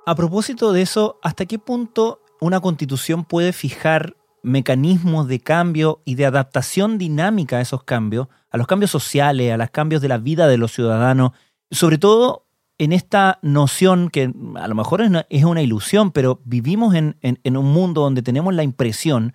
A 0.07 0.15
propósito 0.15 0.73
de 0.73 0.83
eso, 0.83 1.19
¿hasta 1.23 1.47
qué 1.47 1.59
punto 1.59 2.21
una 2.41 2.61
constitución 2.61 3.25
puede 3.25 3.53
fijar 3.53 4.17
mecanismos 4.43 5.29
de 5.29 5.41
cambio 5.41 6.01
y 6.05 6.15
de 6.15 6.27
adaptación 6.27 6.99
dinámica 6.99 7.59
a 7.59 7.61
esos 7.61 7.85
cambios, 7.85 8.29
a 8.51 8.57
los 8.57 8.67
cambios 8.67 8.91
sociales, 8.91 9.53
a 9.53 9.57
los 9.57 9.71
cambios 9.71 10.03
de 10.03 10.09
la 10.09 10.19
vida 10.19 10.49
de 10.49 10.59
los 10.59 10.73
ciudadanos, 10.73 11.33
sobre 11.71 11.99
todo 11.99 12.47
en 12.81 12.95
esta 12.95 13.39
noción 13.43 14.09
que 14.09 14.33
a 14.55 14.67
lo 14.67 14.75
mejor 14.75 15.03
es 15.29 15.45
una, 15.45 15.63
ilusión, 15.63 16.13
pero 16.13 16.41
vivimos 16.47 16.95
en, 16.95 17.15
un 17.45 17.73
mundo 17.73 18.01
donde 18.01 18.23
tenemos 18.23 18.55
la 18.55 18.63
impresión 18.63 19.35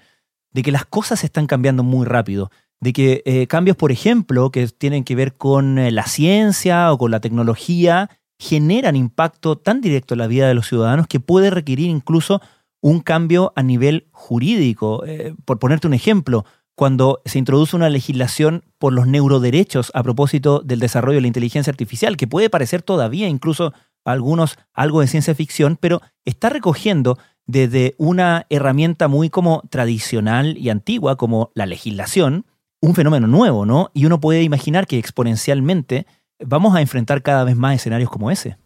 de 0.51 0.63
que 0.63 0.71
las 0.71 0.85
cosas 0.85 1.23
están 1.23 1.45
cambiando 1.45 1.83
muy 1.83 2.07
rápido, 2.07 2.49
de 2.81 2.91
que 2.91 3.21
eh, 3.23 3.45
cambios, 3.45 3.77
por 3.77 3.91
ejemplo, 3.91 4.49
que 4.49 4.67
tienen 4.69 5.03
que 5.03 5.13
ver 5.13 5.35
con 5.35 5.77
eh, 5.77 5.91
la 5.91 6.07
ciencia 6.07 6.91
o 6.91 6.97
con 6.97 7.11
la 7.11 7.19
tecnología, 7.19 8.09
generan 8.39 8.95
impacto 8.95 9.59
tan 9.59 9.79
directo 9.79 10.15
en 10.15 10.21
la 10.21 10.27
vida 10.27 10.47
de 10.47 10.55
los 10.55 10.67
ciudadanos 10.67 11.05
que 11.05 11.19
puede 11.19 11.51
requerir 11.51 11.87
incluso 11.87 12.41
un 12.81 12.99
cambio 12.99 13.53
a 13.55 13.61
nivel 13.61 14.07
jurídico. 14.11 15.05
Eh, 15.05 15.35
por 15.45 15.59
ponerte 15.59 15.85
un 15.85 15.93
ejemplo, 15.93 16.45
cuando 16.75 17.21
se 17.25 17.39
introduce 17.39 17.75
una 17.75 17.89
legislación 17.89 18.63
por 18.77 18.93
los 18.93 19.07
neuroderechos 19.07 19.91
a 19.95 20.03
propósito 20.03 20.59
del 20.59 20.79
desarrollo 20.79 21.15
de 21.15 21.21
la 21.21 21.27
inteligencia 21.27 21.71
artificial, 21.71 22.17
que 22.17 22.27
puede 22.27 22.49
parecer 22.49 22.81
todavía 22.81 23.27
incluso 23.27 23.73
a 24.03 24.11
algunos 24.11 24.57
algo 24.73 25.01
de 25.01 25.07
ciencia 25.07 25.33
ficción, 25.33 25.77
pero 25.79 26.01
está 26.25 26.49
recogiendo 26.49 27.17
desde 27.47 27.95
una 27.97 28.45
herramienta 28.49 29.07
muy 29.07 29.29
como 29.29 29.63
tradicional 29.69 30.57
y 30.57 30.69
antigua 30.69 31.15
como 31.15 31.51
la 31.53 31.65
legislación, 31.65 32.45
un 32.81 32.93
fenómeno 32.93 33.27
nuevo, 33.27 33.65
¿no? 33.65 33.89
Y 33.93 34.05
uno 34.05 34.19
puede 34.19 34.43
imaginar 34.43 34.85
que 34.85 34.97
exponencialmente 34.97 36.05
vamos 36.39 36.75
a 36.75 36.81
enfrentar 36.81 37.21
cada 37.21 37.43
vez 37.43 37.55
más 37.55 37.75
escenarios 37.75 38.09
como 38.09 38.31
ese. 38.31 38.57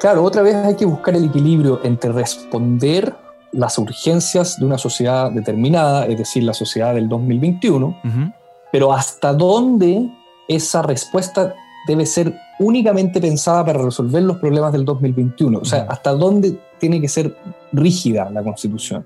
Claro, 0.00 0.22
otra 0.22 0.42
vez 0.42 0.54
hay 0.56 0.76
que 0.76 0.86
buscar 0.86 1.14
el 1.14 1.24
equilibrio 1.24 1.80
entre 1.84 2.12
responder 2.12 3.14
las 3.52 3.78
urgencias 3.78 4.58
de 4.58 4.66
una 4.66 4.78
sociedad 4.78 5.30
determinada, 5.30 6.06
es 6.06 6.18
decir, 6.18 6.42
la 6.44 6.54
sociedad 6.54 6.94
del 6.94 7.08
2021, 7.08 7.96
pero 8.72 8.92
hasta 8.92 9.32
dónde 9.32 10.10
esa 10.48 10.82
respuesta 10.82 11.54
debe 11.86 12.06
ser 12.06 12.36
únicamente 12.58 13.20
pensada 13.20 13.64
para 13.64 13.82
resolver 13.82 14.22
los 14.22 14.36
problemas 14.38 14.72
del 14.72 14.84
2021. 14.84 15.58
O 15.58 15.64
sea, 15.64 15.86
hasta 15.88 16.12
dónde 16.12 16.58
tiene 16.78 17.00
que 17.00 17.08
ser 17.08 17.36
rígida 17.72 18.30
la 18.30 18.42
constitución. 18.42 19.04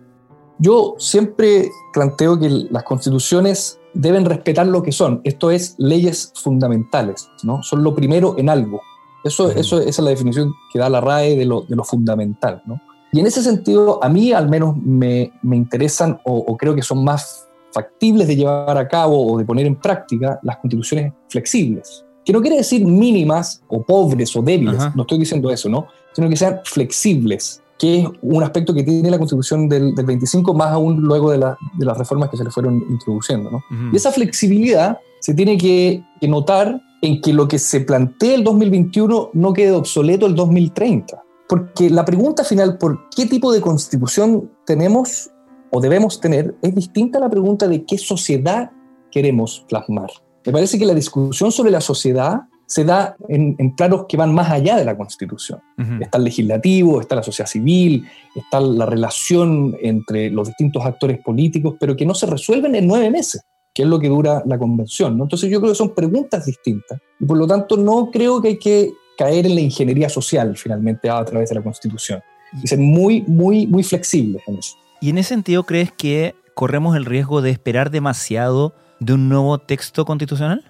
Yo 0.59 0.95
siempre 0.99 1.71
planteo 1.93 2.39
que 2.39 2.49
las 2.49 2.85
constituciones 2.85 3.81
deben 3.93 4.25
respetar 4.25 4.67
lo 4.67 4.83
que 4.83 4.93
son, 4.93 5.21
esto 5.25 5.51
es 5.51 5.75
leyes 5.79 6.33
fundamentales, 6.35 7.29
¿no? 7.43 7.63
Son 7.63 7.83
lo 7.83 7.95
primero 7.95 8.37
en 8.39 8.49
algo. 8.49 8.81
Eso, 9.25 9.51
eso 9.51 9.79
esa 9.79 9.89
es 9.89 9.99
la 10.01 10.11
definición 10.11 10.53
que 10.73 10.79
da 10.79 10.89
la 10.89 11.01
RAE 11.01 11.37
de 11.37 11.45
lo, 11.45 11.63
de 11.63 11.77
lo 11.77 11.85
fundamental, 11.85 12.63
¿no? 12.67 12.81
Y 13.15 13.21
en 13.21 13.27
ese 13.27 13.45
sentido, 13.45 14.03
a 14.03 14.09
mí 14.09 14.33
al 14.33 14.49
menos 14.49 14.77
me, 14.77 15.31
me 15.41 15.55
interesan 15.55 16.19
o, 16.25 16.37
o, 16.37 16.57
creo 16.57 16.75
que 16.75 16.83
son 16.83 17.05
más 17.05 17.47
factibles 17.73 18.27
de 18.27 18.35
llevar 18.35 18.77
a 18.77 18.89
cabo 18.89 19.33
o 19.33 19.39
de 19.39 19.45
poner 19.45 19.67
en 19.67 19.77
práctica 19.77 20.41
las 20.43 20.57
constituciones 20.57 21.13
flexibles, 21.29 22.05
que 22.25 22.33
no 22.33 22.41
quiere 22.41 22.57
decir 22.57 22.85
mínimas 22.85 23.63
o 23.69 23.85
pobres 23.85 24.35
o 24.35 24.43
débiles, 24.43 24.83
no 24.97 25.03
estoy 25.03 25.19
diciendo 25.21 25.49
eso, 25.49 25.69
¿no? 25.69 25.87
Sino 26.13 26.29
que 26.29 26.35
sean 26.35 26.59
flexibles, 26.65 27.63
que 27.79 28.01
es 28.01 28.09
un 28.21 28.43
aspecto 28.43 28.75
que 28.75 28.83
tiene 28.83 29.09
la 29.13 29.19
constitución 29.19 29.69
del, 29.69 29.95
del 29.95 30.07
25, 30.07 30.53
más 30.53 30.73
aún 30.73 31.01
luego 31.01 31.31
de, 31.31 31.39
la, 31.39 31.57
de, 31.79 31.87
las 31.87 31.97
reformas 31.97 32.31
que 32.31 32.37
se 32.37 32.43
le 32.43 32.51
fueron 32.51 32.83
introduciendo, 32.91 33.49
¿no? 33.49 33.59
Uh 33.59 33.75
-huh. 33.75 33.93
Y 33.93 33.97
esa 33.97 34.11
flexibilidad 34.11 34.99
se 35.21 35.35
tiene 35.35 35.57
que, 35.57 36.03
que 36.21 36.27
notar 36.27 36.81
en 37.01 37.21
que 37.21 37.33
lo 37.33 37.47
que 37.47 37.61
se 37.61 37.81
plantea 37.83 38.35
el 38.35 38.43
2021 38.43 39.31
no 39.35 39.53
quede 39.53 39.71
obsoleto 39.71 40.27
el 40.27 40.35
2030. 40.35 41.24
Porque 41.49 41.91
la 41.91 42.05
pregunta 42.05 42.45
final 42.45 42.79
por 42.79 43.09
qué 43.11 43.27
tipo 43.27 43.53
de 43.53 43.61
constitución 43.61 44.51
tenemos 44.65 45.31
o 45.71 45.81
debemos 45.81 46.21
tener 46.21 46.55
es 46.63 46.75
distinta 46.75 47.19
a 47.19 47.21
la 47.23 47.31
pregunta 47.31 47.69
de 47.69 47.85
qué 47.85 47.99
sociedad 47.99 48.71
queremos 49.11 49.65
plasmar. 49.69 50.11
Me 50.47 50.53
parece 50.53 50.79
que 50.79 50.87
la 50.87 50.95
discusión 50.95 51.51
sobre 51.51 51.71
la 51.71 51.81
sociedad 51.81 52.43
se 52.67 52.85
da 52.85 53.17
en, 53.29 53.57
en 53.59 53.75
planos 53.77 54.07
que 54.09 54.17
van 54.17 54.35
más 54.35 54.51
allá 54.51 54.77
de 54.77 54.85
la 54.85 54.97
Constitución. 54.97 55.61
Uh 55.79 55.83
-huh. 55.83 56.03
Está 56.03 56.19
el 56.19 56.25
legislativo, 56.25 57.01
está 57.01 57.15
la 57.17 57.23
sociedad 57.23 57.49
civil, 57.49 58.05
está 58.35 58.61
la 58.61 58.87
relación 58.87 59.77
entre 59.81 60.31
los 60.31 60.49
distintos 60.49 60.85
actores 60.85 61.19
políticos, 61.23 61.75
pero 61.79 61.95
que 61.97 62.07
no 62.07 62.15
se 62.15 62.27
resuelven 62.27 62.75
en 62.75 62.87
nueve 62.87 63.11
meses, 63.11 63.43
que 63.75 63.83
es 63.83 63.89
lo 63.89 63.99
que 63.99 64.09
dura 64.09 64.43
la 64.47 64.59
convención. 64.59 65.17
¿no? 65.17 65.25
Entonces 65.25 65.51
yo 65.51 65.61
creo 65.61 65.73
que 65.73 65.77
son 65.77 65.95
preguntas 65.95 66.47
distintas 66.47 66.99
y 67.21 67.25
por 67.27 67.37
lo 67.37 67.47
tanto 67.47 67.77
no 67.77 68.11
creo 68.11 68.41
que 68.41 68.49
hay 68.49 68.59
que 68.59 68.93
caer 69.17 69.47
en 69.47 69.55
la 69.55 69.61
ingeniería 69.61 70.09
social 70.09 70.57
finalmente 70.57 71.09
a 71.09 71.25
través 71.25 71.49
de 71.49 71.57
la 71.57 71.63
Constitución 71.63 72.23
y 72.63 72.67
ser 72.67 72.79
muy, 72.79 73.23
muy, 73.23 73.67
muy 73.67 73.83
flexibles 73.83 74.43
en 74.47 74.59
eso. 74.59 74.77
¿Y 75.01 75.11
en 75.11 75.19
ese 75.19 75.31
sentido 75.31 75.65
crees 75.65 75.93
que 75.93 76.35
corremos 76.55 76.97
el 76.97 77.05
riesgo 77.05 77.43
de 77.43 77.51
esperar 77.51 77.91
demasiado 77.91 78.75
de 79.01 79.15
un 79.15 79.29
nuevo 79.29 79.59
texto 79.59 80.05
constitucional? 80.05 80.65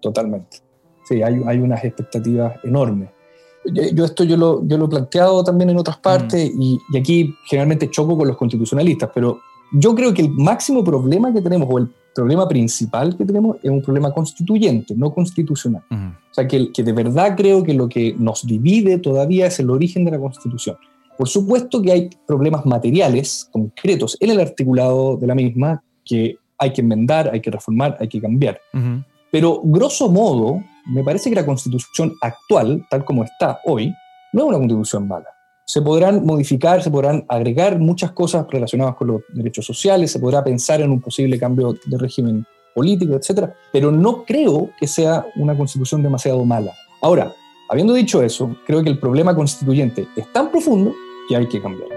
Totalmente. 0.00 0.58
Sí, 1.08 1.22
hay, 1.22 1.40
hay 1.46 1.58
unas 1.58 1.84
expectativas 1.84 2.54
enormes. 2.62 3.08
Yo, 3.64 3.82
yo, 3.92 4.04
esto 4.04 4.24
yo 4.24 4.36
lo, 4.36 4.66
yo 4.66 4.78
lo 4.78 4.86
he 4.86 4.88
planteado 4.88 5.44
también 5.44 5.70
en 5.70 5.78
otras 5.78 5.98
partes 5.98 6.54
mm. 6.54 6.62
y, 6.62 6.78
y, 6.92 6.98
aquí 6.98 7.34
generalmente 7.46 7.90
choco 7.90 8.16
con 8.16 8.28
los 8.28 8.36
constitucionalistas, 8.36 9.10
pero 9.14 9.40
yo 9.72 9.94
creo 9.94 10.14
que 10.14 10.22
el 10.22 10.30
máximo 10.30 10.82
problema 10.82 11.32
que 11.32 11.42
tenemos, 11.42 11.68
o 11.70 11.78
el 11.78 11.92
problema 12.14 12.48
principal 12.48 13.16
que 13.16 13.24
tenemos, 13.24 13.56
es 13.62 13.70
un 13.70 13.82
problema 13.82 14.12
constituyente, 14.12 14.94
no 14.96 15.12
constitucional. 15.12 15.82
Mm. 15.90 16.08
O 16.08 16.34
sea, 16.34 16.46
que, 16.46 16.72
que 16.72 16.82
de 16.82 16.92
verdad 16.92 17.36
creo 17.36 17.62
que 17.62 17.74
lo 17.74 17.88
que 17.88 18.14
nos 18.18 18.46
divide 18.46 18.98
todavía 18.98 19.46
es 19.46 19.58
el 19.60 19.70
origen 19.70 20.04
de 20.04 20.12
la 20.12 20.18
constitución. 20.18 20.76
Por 21.16 21.28
supuesto 21.28 21.82
que 21.82 21.92
hay 21.92 22.10
problemas 22.26 22.64
materiales, 22.64 23.48
concretos, 23.52 24.16
en 24.20 24.30
el 24.30 24.40
articulado 24.40 25.16
de 25.16 25.26
la 25.26 25.34
misma 25.34 25.82
que 26.04 26.38
hay 26.58 26.72
que 26.72 26.80
enmendar, 26.80 27.30
hay 27.32 27.40
que 27.40 27.50
reformar, 27.50 27.96
hay 28.00 28.08
que 28.08 28.20
cambiar. 28.20 28.60
Uh 28.72 28.78
-huh. 28.78 29.04
Pero, 29.30 29.60
grosso 29.62 30.10
modo, 30.10 30.62
me 30.86 31.04
parece 31.04 31.30
que 31.30 31.36
la 31.36 31.46
constitución 31.46 32.14
actual, 32.20 32.84
tal 32.90 33.04
como 33.04 33.24
está 33.24 33.60
hoy, 33.64 33.94
no 34.32 34.42
es 34.42 34.48
una 34.48 34.58
constitución 34.58 35.06
mala. 35.06 35.26
Se 35.70 35.80
podrán 35.80 36.26
modificar, 36.26 36.82
se 36.82 36.90
podrán 36.90 37.24
agregar 37.28 37.78
muchas 37.78 38.10
cosas 38.10 38.44
relacionadas 38.50 38.96
con 38.96 39.06
los 39.06 39.22
derechos 39.28 39.64
sociales, 39.64 40.10
se 40.10 40.18
podrá 40.18 40.42
pensar 40.42 40.80
en 40.80 40.90
un 40.90 41.00
posible 41.00 41.38
cambio 41.38 41.76
de 41.84 41.96
régimen 41.96 42.44
político, 42.74 43.14
etc. 43.14 43.50
Pero 43.72 43.92
no 43.92 44.24
creo 44.24 44.70
que 44.80 44.88
sea 44.88 45.24
una 45.36 45.56
constitución 45.56 46.02
demasiado 46.02 46.44
mala. 46.44 46.72
Ahora, 47.00 47.32
habiendo 47.68 47.94
dicho 47.94 48.20
eso, 48.20 48.56
creo 48.66 48.82
que 48.82 48.90
el 48.90 48.98
problema 48.98 49.32
constituyente 49.32 50.08
es 50.16 50.32
tan 50.32 50.50
profundo 50.50 50.92
que 51.28 51.36
hay 51.36 51.46
que 51.46 51.62
cambiar. 51.62 51.88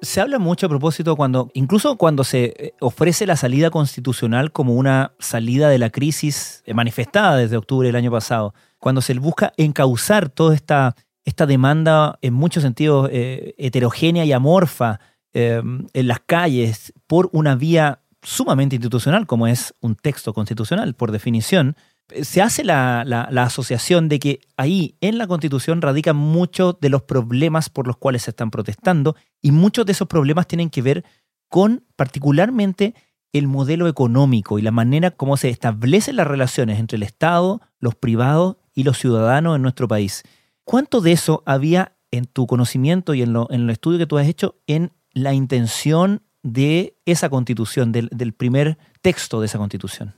Se 0.00 0.22
habla 0.22 0.38
mucho 0.38 0.64
a 0.64 0.70
propósito 0.70 1.14
cuando, 1.14 1.50
incluso 1.52 1.96
cuando 1.96 2.24
se 2.24 2.54
eh, 2.56 2.74
ofrece 2.80 3.26
la 3.26 3.36
salida 3.36 3.68
constitucional 3.68 4.50
como 4.50 4.72
una 4.72 5.12
salida 5.18 5.68
de 5.68 5.76
la 5.76 5.90
crisis 5.90 6.62
eh, 6.64 6.72
manifestada 6.72 7.36
desde 7.36 7.58
octubre 7.58 7.86
del 7.86 7.96
año 7.96 8.10
pasado, 8.10 8.54
cuando 8.78 9.00
se 9.00 9.14
busca 9.14 9.52
encauzar 9.56 10.28
toda 10.28 10.54
esta, 10.54 10.96
esta 11.24 11.46
demanda 11.46 12.18
en 12.22 12.34
muchos 12.34 12.62
sentidos 12.62 13.08
eh, 13.12 13.54
heterogénea 13.58 14.24
y 14.24 14.32
amorfa 14.32 15.00
eh, 15.32 15.62
en 15.92 16.08
las 16.08 16.20
calles 16.20 16.92
por 17.06 17.28
una 17.32 17.56
vía 17.56 18.00
sumamente 18.22 18.76
institucional 18.76 19.26
como 19.26 19.46
es 19.46 19.74
un 19.80 19.94
texto 19.94 20.32
constitucional 20.34 20.94
por 20.94 21.12
definición, 21.12 21.76
se 22.22 22.40
hace 22.40 22.64
la, 22.64 23.04
la, 23.04 23.28
la, 23.30 23.44
asociación 23.44 24.08
de 24.08 24.18
que 24.18 24.40
ahí 24.56 24.96
en 25.00 25.18
la 25.18 25.26
Constitución 25.26 25.82
radican 25.82 26.16
muchos 26.16 26.78
de 26.80 26.88
los 26.88 27.02
problemas 27.02 27.68
por 27.68 27.86
los 27.86 27.96
cuales 27.96 28.22
se 28.22 28.30
están 28.30 28.50
protestando 28.50 29.16
y 29.42 29.50
muchos 29.50 29.86
de 29.86 29.92
esos 29.92 30.06
problemas 30.06 30.46
tienen 30.46 30.70
que 30.70 30.82
ver 30.82 31.04
con 31.48 31.84
particularmente 31.96 32.94
el 33.32 33.48
modelo 33.48 33.88
económico 33.88 34.58
y 34.58 34.62
la 34.62 34.70
manera 34.70 35.10
como 35.10 35.36
se 35.36 35.48
establecen 35.48 36.16
las 36.16 36.26
relaciones 36.26 36.78
entre 36.78 36.96
el 36.96 37.02
Estado, 37.02 37.60
los 37.78 37.94
privados 37.94 38.56
y 38.76 38.84
los 38.84 38.98
ciudadanos 38.98 39.56
en 39.56 39.62
nuestro 39.62 39.88
país. 39.88 40.22
¿Cuánto 40.62 41.00
de 41.00 41.10
eso 41.10 41.42
había 41.46 41.96
en 42.12 42.26
tu 42.26 42.46
conocimiento 42.46 43.14
y 43.14 43.22
en, 43.22 43.32
lo, 43.32 43.48
el 43.50 43.68
estudio 43.70 43.98
que 43.98 44.06
tú 44.06 44.18
has 44.18 44.28
hecho 44.28 44.54
en 44.68 44.92
la 45.12 45.32
intención 45.32 46.22
de 46.42 46.96
esa 47.06 47.28
constitución, 47.28 47.90
del, 47.90 48.32
primer 48.34 48.78
texto 49.02 49.40
de 49.40 49.46
esa 49.46 49.58
constitución? 49.58 50.14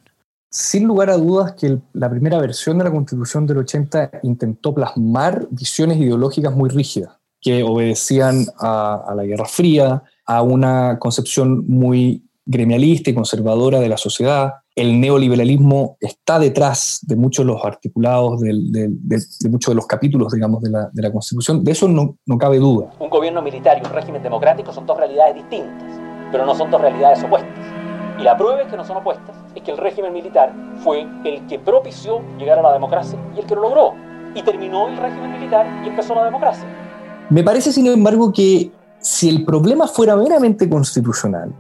Sin 0.51 0.87
lugar 0.87 1.09
a 1.09 1.16
dudas 1.16 1.53
que 1.53 1.79
la 1.92 2.11
primera 2.11 2.38
versión 2.38 2.79
de 2.79 2.85
la 2.85 2.90
Constitución 2.90 3.47
del 3.47 3.59
80 3.59 4.11
intentó 4.23 4.75
plasmar 4.75 5.47
visiones 5.51 5.99
ideológicas 5.99 6.55
muy 6.55 6.71
rígidas, 6.71 7.16
que 7.40 7.62
obedecían 7.62 8.47
a, 8.59 9.12
la 9.14 9.25
Guerra 9.25 9.44
Fría, 9.44 10.03
a 10.27 10.42
una 10.42 10.99
concepción 10.99 11.66
muy 11.68 12.25
gremialista 12.47 13.11
y 13.11 13.14
conservadora 13.14 13.79
de 13.79 13.90
la 13.90 13.99
sociedad. 13.99 14.55
El 14.79 15.01
neoliberalismo 15.01 15.97
está 16.01 16.38
detrás 16.38 17.01
de 17.03 17.17
muchos 17.17 17.45
de 17.45 17.53
los 17.53 17.64
articulados, 17.64 18.41
de, 18.41 18.53
de, 18.71 18.88
de, 18.91 19.23
de 19.41 19.49
muchos 19.51 19.73
de 19.73 19.75
los 19.75 19.87
capítulos, 19.87 20.33
digamos, 20.33 20.62
de 20.62 20.71
la, 20.71 20.88
de 20.93 21.03
la 21.03 21.11
Constitución. 21.11 21.64
De 21.64 21.73
eso 21.73 21.88
no, 21.88 22.17
no 22.27 22.38
cabe 22.38 22.59
duda. 22.59 22.91
Un 23.01 23.11
gobierno 23.11 23.43
militar 23.43 23.79
y 23.83 23.87
un 23.87 23.93
régimen 23.93 24.23
democrático 24.23 24.73
son 24.73 24.87
dos 24.87 24.97
realidades 24.97 25.35
distintas, 25.35 26.01
pero 26.31 26.47
no 26.47 26.55
son 26.55 26.71
dos 26.71 26.81
realidades 26.81 27.23
opuestas. 27.25 27.51
Y 28.21 28.23
la 28.23 28.37
prueba 28.37 28.62
es 28.62 28.69
que 28.69 28.77
no 28.77 28.85
son 28.85 28.99
opuestas 28.99 29.37
es 29.55 29.62
que 29.62 29.71
el 29.73 29.79
régimen 29.79 30.12
militar 30.12 30.53
fue 30.85 31.07
el 31.25 31.47
que 31.47 31.59
propició 31.59 32.21
llegar 32.38 32.59
a 32.59 32.62
la 32.62 32.73
democracia 32.73 33.19
y 33.35 33.41
el 33.41 33.47
que 33.47 33.55
lo 33.55 33.62
logró. 33.62 33.95
Y 34.35 34.43
terminó 34.43 34.88
el 34.88 34.97
régimen 34.97 35.33
militar 35.33 35.67
y 35.85 35.88
empezó 35.88 36.14
la 36.14 36.25
democracia. 36.25 36.64
Me 37.31 37.43
parece, 37.43 37.73
sin 37.73 37.87
embargo, 37.87 38.33
que 38.33 38.71
si 39.01 39.29
el 39.29 39.45
problema 39.45 39.87
fuera 39.87 40.17
meramente 40.17 40.69
constitucional, 40.69 41.53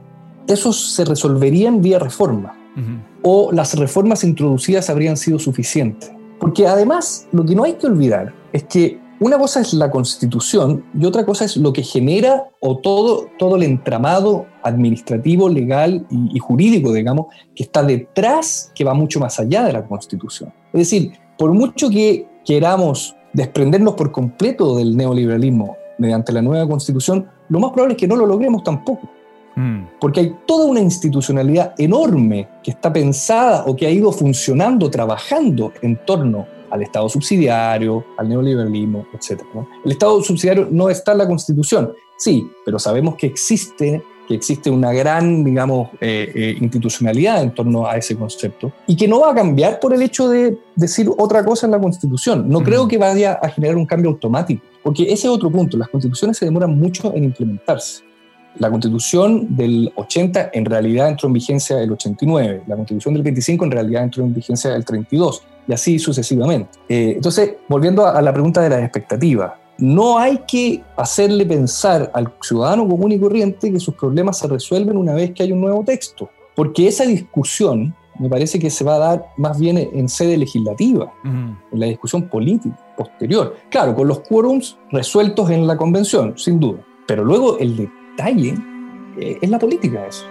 eso 0.46 0.72
se 0.72 1.04
resolvería 1.04 1.68
en 1.68 1.80
vía 1.80 1.98
reforma. 1.98 2.54
Uh 2.76 2.80
-huh. 2.80 3.07
O 3.22 3.50
las 3.52 3.76
reformas 3.78 4.24
introducidas 4.24 4.90
habrían 4.90 5.16
sido 5.16 5.38
suficientes. 5.38 6.12
Porque 6.38 6.66
además, 6.66 7.26
lo 7.32 7.44
que 7.44 7.54
no 7.54 7.64
hay 7.64 7.74
que 7.74 7.86
olvidar 7.86 8.32
es 8.52 8.64
que 8.64 9.00
una 9.20 9.36
cosa 9.36 9.60
es 9.60 9.74
la 9.74 9.90
constitución 9.90 10.84
y 10.94 11.04
otra 11.04 11.26
cosa 11.26 11.44
es 11.44 11.56
lo 11.56 11.72
que 11.72 11.82
genera 11.82 12.44
o 12.60 12.78
todo, 12.78 13.26
todo 13.36 13.56
el 13.56 13.64
entramado 13.64 14.46
administrativo, 14.62 15.48
legal 15.48 16.06
y, 16.08 16.36
y, 16.36 16.38
jurídico, 16.38 16.92
digamos, 16.92 17.26
que 17.56 17.64
está 17.64 17.82
detrás, 17.82 18.70
que 18.76 18.84
va 18.84 18.94
mucho 18.94 19.18
más 19.18 19.40
allá 19.40 19.64
de 19.64 19.72
la 19.72 19.84
constitución. 19.84 20.52
Es 20.72 20.80
decir, 20.80 21.12
por 21.36 21.52
mucho 21.52 21.90
que 21.90 22.28
queramos 22.44 23.16
desprendernos 23.32 23.94
por 23.94 24.12
completo 24.12 24.76
del 24.76 24.96
neoliberalismo 24.96 25.76
mediante 25.98 26.32
la 26.32 26.40
nueva 26.40 26.68
constitución, 26.68 27.28
lo 27.48 27.58
más 27.58 27.72
probable 27.72 27.94
es 27.94 27.98
que 27.98 28.06
no 28.08 28.16
lo 28.16 28.26
logremos 28.26 28.62
tampoco. 28.62 29.08
Mm. 29.56 29.88
Porque 30.00 30.20
hay 30.20 30.36
toda 30.46 30.66
una 30.66 30.80
institucionalidad 30.80 31.74
enorme 31.78 32.48
que 32.62 32.70
está 32.70 32.92
pensada 32.92 33.64
o 33.66 33.74
que 33.74 33.86
ha 33.86 33.90
ido 33.90 34.12
funcionando, 34.12 34.90
trabajando 34.90 35.72
en 35.82 35.96
torno 36.04 36.46
al 36.70 36.82
Estado 36.82 37.08
subsidiario, 37.08 38.04
al 38.16 38.28
neoliberalismo, 38.28 39.06
etc. 39.12 39.42
¿no? 39.54 39.68
El 39.84 39.92
Estado 39.92 40.22
subsidiario 40.22 40.68
no 40.70 40.90
está 40.90 41.12
en 41.12 41.18
la 41.18 41.26
Constitución, 41.26 41.92
sí, 42.16 42.50
pero 42.64 42.78
sabemos 42.78 43.16
que 43.16 43.26
existe, 43.26 44.02
que 44.26 44.34
existe 44.34 44.70
una 44.70 44.92
gran, 44.92 45.42
digamos, 45.44 45.88
eh, 46.00 46.30
eh, 46.34 46.56
institucionalidad 46.60 47.42
en 47.42 47.54
torno 47.54 47.86
a 47.86 47.96
ese 47.96 48.16
concepto 48.16 48.72
y 48.86 48.96
que 48.96 49.08
no 49.08 49.20
va 49.20 49.32
a 49.32 49.34
cambiar 49.34 49.80
por 49.80 49.94
el 49.94 50.02
hecho 50.02 50.28
de 50.28 50.58
decir 50.76 51.10
otra 51.16 51.44
cosa 51.44 51.66
en 51.66 51.72
la 51.72 51.80
Constitución. 51.80 52.48
No 52.48 52.60
mm. 52.60 52.64
creo 52.64 52.88
que 52.88 52.98
vaya 52.98 53.38
a 53.42 53.48
generar 53.48 53.76
un 53.76 53.86
cambio 53.86 54.10
automático, 54.10 54.62
porque 54.82 55.04
ese 55.04 55.26
es 55.26 55.28
otro 55.28 55.50
punto, 55.50 55.76
las 55.76 55.88
constituciones 55.88 56.36
se 56.36 56.44
demoran 56.44 56.78
mucho 56.78 57.14
en 57.14 57.24
implementarse. 57.24 58.08
La 58.56 58.70
constitución 58.70 59.54
del 59.56 59.92
80 59.94 60.50
en 60.52 60.64
realidad 60.64 61.08
entró 61.10 61.28
en 61.28 61.34
vigencia 61.34 61.80
el 61.80 61.92
89, 61.92 62.62
la 62.66 62.76
constitución 62.76 63.14
del 63.14 63.22
25 63.22 63.64
en 63.64 63.70
realidad 63.70 64.04
entró 64.04 64.24
en 64.24 64.34
vigencia 64.34 64.74
el 64.74 64.84
32 64.84 65.42
y 65.68 65.72
así 65.72 65.98
sucesivamente. 65.98 66.70
Eh, 66.88 67.12
entonces, 67.16 67.56
volviendo 67.68 68.06
a, 68.06 68.20
la 68.20 68.32
pregunta 68.32 68.60
de 68.60 68.70
las 68.70 68.82
expectativas, 68.82 69.52
no 69.78 70.18
hay 70.18 70.40
que 70.48 70.82
hacerle 70.96 71.46
pensar 71.46 72.10
al 72.14 72.32
ciudadano 72.42 72.88
común 72.88 73.12
y 73.12 73.20
corriente 73.20 73.70
que 73.70 73.78
sus 73.78 73.94
problemas 73.94 74.38
se 74.38 74.48
resuelven 74.48 74.96
una 74.96 75.14
vez 75.14 75.32
que 75.32 75.44
hay 75.44 75.52
un 75.52 75.60
nuevo 75.60 75.84
texto, 75.84 76.28
porque 76.56 76.88
esa 76.88 77.04
discusión 77.04 77.94
me 78.18 78.28
parece 78.28 78.58
que 78.58 78.70
se 78.70 78.82
va 78.82 78.96
a 78.96 78.98
dar 78.98 79.26
más 79.36 79.60
bien 79.60 79.78
en 79.78 80.08
sede 80.08 80.36
legislativa, 80.36 81.12
en 81.24 81.56
la 81.70 81.86
discusión 81.86 82.28
política 82.28 82.76
posterior. 82.96 83.54
Claro, 83.70 83.94
con 83.94 84.08
los 84.08 84.20
quórums 84.20 84.76
resueltos 84.90 85.50
en 85.50 85.68
la 85.68 85.76
convención, 85.76 86.34
sin 86.36 86.58
duda, 86.58 86.80
pero 87.06 87.24
luego 87.24 87.58
el 87.58 87.88
detalle 88.18 88.54
eh, 89.18 89.38
es 89.40 89.50
la 89.50 89.58
política 89.58 90.06
eso. 90.06 90.26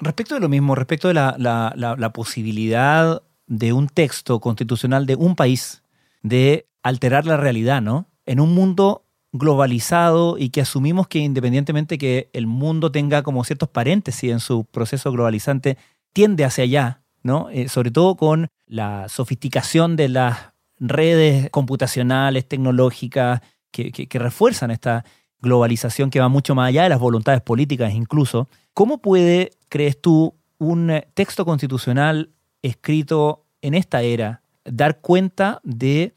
Respecto 0.00 0.34
de 0.34 0.40
lo 0.40 0.48
mismo, 0.48 0.74
respecto 0.74 1.08
de 1.08 1.14
la, 1.14 2.10
posibilidad 2.14 3.22
de 3.46 3.72
un 3.72 3.88
texto 3.88 4.40
constitucional 4.40 5.06
de 5.06 5.16
un 5.16 5.36
país 5.36 5.82
de 6.22 6.66
alterar 6.82 7.26
la 7.26 7.36
realidad, 7.36 7.80
¿no? 7.80 8.06
En 8.26 8.40
un 8.40 8.54
mundo 8.54 9.04
globalizado 9.32 10.38
y 10.38 10.50
que 10.50 10.62
asumimos 10.62 11.08
que 11.08 11.18
independientemente 11.18 11.98
que 11.98 12.30
el 12.32 12.46
mundo 12.46 12.90
tenga 12.90 13.22
como 13.22 13.44
ciertos 13.44 13.68
paréntesis 13.68 14.30
en 14.30 14.40
su 14.40 14.64
proceso 14.64 15.12
globalizante, 15.12 15.76
tiende 16.12 16.44
hacia 16.44 16.64
allá, 16.64 17.02
¿no? 17.22 17.48
Eh, 17.50 17.68
sobre 17.68 17.90
todo 17.90 18.16
con 18.16 18.48
la 18.66 19.08
sofisticación 19.08 19.96
de 19.96 20.08
las 20.08 20.52
redes 20.78 21.50
computacionales, 21.50 22.46
tecnológicas, 22.48 23.40
que, 23.76 24.18
refuerzan 24.18 24.70
esta 24.70 25.04
globalización 25.40 26.10
que 26.10 26.20
va 26.20 26.28
mucho 26.28 26.54
más 26.54 26.68
allá 26.68 26.84
de 26.84 26.88
las 26.88 26.98
voluntades 26.98 27.42
políticas 27.42 27.92
incluso. 27.92 28.48
¿Cómo 28.74 28.98
puede 28.98 29.52
crees 29.68 30.00
tú, 30.00 30.34
un 30.58 30.92
texto 31.14 31.44
constitucional 31.44 32.30
escrito 32.62 33.44
en 33.60 33.74
esta 33.74 34.02
era 34.02 34.42
dar 34.64 35.00
cuenta 35.00 35.60
de 35.62 36.14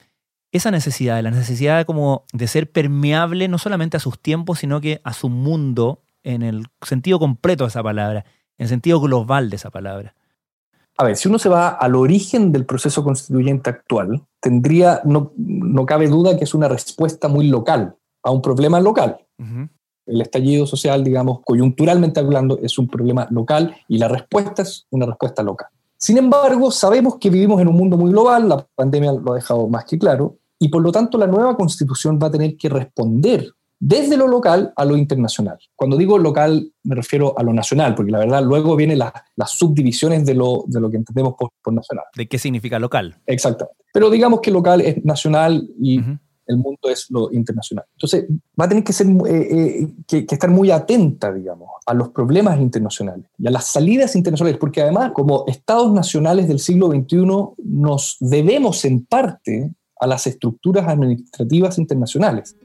esa 0.52 0.72
necesidad, 0.72 1.18
de 1.18 1.24
la 1.24 1.32
necesidad 1.32 1.86
como 1.86 2.24
de 2.34 2.48
ser 2.48 2.72
permeable 2.72 3.48
no 3.48 3.58
solamente 3.58 3.98
a 3.98 4.00
sus 4.00 4.20
tiempos, 4.20 4.60
sino 4.60 4.82
que 4.82 5.02
a 5.04 5.14
su 5.14 5.30
mundo 5.30 6.02
en 6.24 6.42
el 6.42 6.66
sentido 6.82 7.20
completo 7.20 7.66
de 7.66 7.70
esa 7.70 7.84
palabra, 7.84 8.26
en 8.58 8.64
el 8.64 8.70
sentido 8.70 9.00
global 9.00 9.50
de 9.50 9.58
esa 9.58 9.70
palabra? 9.70 10.16
A 11.00 11.06
ver, 11.06 11.16
si 11.16 11.30
uno 11.30 11.40
se 11.40 11.50
va 11.50 11.70
al 11.70 11.96
origen 11.96 12.52
del 12.52 12.66
proceso 12.66 13.04
constituyente 13.04 13.70
actual, 13.70 14.22
tendría, 14.42 15.02
no, 15.06 15.32
no 15.38 15.86
cabe 15.86 16.10
duda 16.10 16.38
que 16.38 16.44
es 16.44 16.54
una 16.54 16.68
respuesta 16.68 17.30
muy 17.30 17.48
local 17.48 17.96
a 18.22 18.32
un 18.32 18.42
problema 18.42 18.82
local 18.82 19.18
el 20.10 20.22
estallido 20.22 20.66
social, 20.66 21.04
digamos, 21.04 21.40
coyunturalmente 21.46 22.20
hablando, 22.20 22.60
es 22.62 22.78
un 22.80 22.88
problema 22.88 23.28
local 23.30 23.76
y 23.88 23.98
la 23.98 24.08
respuesta 24.08 24.64
es 24.64 24.88
una 24.90 25.06
respuesta 25.06 25.44
local. 25.44 25.68
Sin 25.98 26.18
embargo, 26.18 26.72
sabemos 26.72 27.18
que 27.18 27.30
vivimos 27.30 27.62
en 27.62 27.68
un 27.68 27.76
mundo 27.76 27.98
muy 27.98 28.12
global, 28.12 28.50
la 28.50 28.66
pandemia 28.76 29.12
lo 29.12 29.34
ha 29.34 29.36
dejado 29.36 29.68
más 29.68 29.86
que 29.86 30.00
claro, 30.00 30.38
y 30.58 30.70
por 30.70 30.82
lo 30.82 30.92
tanto 30.92 31.18
la 31.18 31.28
nueva 31.28 31.56
constitución 31.56 32.20
va 32.22 32.28
a 32.28 32.32
tener 32.32 32.58
que 32.58 32.70
responder 32.70 33.54
desde 33.80 34.18
lo 34.18 34.28
local 34.28 34.74
a 34.76 34.86
lo 34.86 34.98
internacional. 34.98 35.58
Cuando 35.76 35.98
digo 35.98 36.18
local 36.18 36.72
me 36.84 36.96
refiero 36.96 37.38
a 37.38 37.44
lo 37.44 37.54
nacional, 37.54 37.96
porque 37.96 38.12
la 38.12 38.20
verdad 38.20 38.44
luego 38.44 38.76
vienen 38.76 39.00
las, 39.00 39.14
subdivisiones 39.52 40.26
de 40.26 40.36
lo, 40.36 40.66
de 40.68 40.82
lo 40.82 40.90
que 40.90 40.98
entendemos 40.98 41.36
por, 41.38 41.52
nacional. 41.74 42.06
¿De 42.16 42.28
qué 42.28 42.38
significa 42.40 42.80
local? 42.80 43.18
Exactamente. 43.26 43.84
Pero 43.94 44.10
digamos 44.10 44.42
que 44.42 44.52
local 44.52 44.82
es 44.82 45.04
nacional 45.06 45.68
y 45.80 46.02
el 46.50 46.58
mundo 46.58 46.90
es 46.90 47.06
lo 47.10 47.32
internacional. 47.32 47.86
Entonces, 47.96 48.26
va 48.60 48.66
a 48.66 48.70
tener 48.70 48.84
que, 48.84 48.92
ser, 48.92 49.08
eh, 49.08 49.84
eh, 49.84 49.88
que, 50.08 50.26
estar 50.28 50.50
muy 50.50 50.72
atenta, 50.72 51.32
digamos, 51.32 51.70
a 51.86 51.94
los 51.94 52.10
problemas 52.10 52.60
internacionales 52.60 53.30
y 53.38 53.48
a 53.48 53.52
las 53.52 53.68
salidas 53.68 54.16
internacionales, 54.16 54.58
porque 54.60 54.82
además, 54.82 55.12
como 55.14 55.44
estados 55.48 55.94
nacionales 55.94 56.48
del 56.48 56.60
siglo 56.60 56.88
XXI, 56.88 57.18
nos 57.64 58.18
debemos 58.20 58.84
en 58.84 59.06
parte 59.06 59.72
a 60.00 60.08
las 60.08 60.26
estructuras 60.26 60.88
administrativas 60.88 61.78
internacionales. 61.78 62.56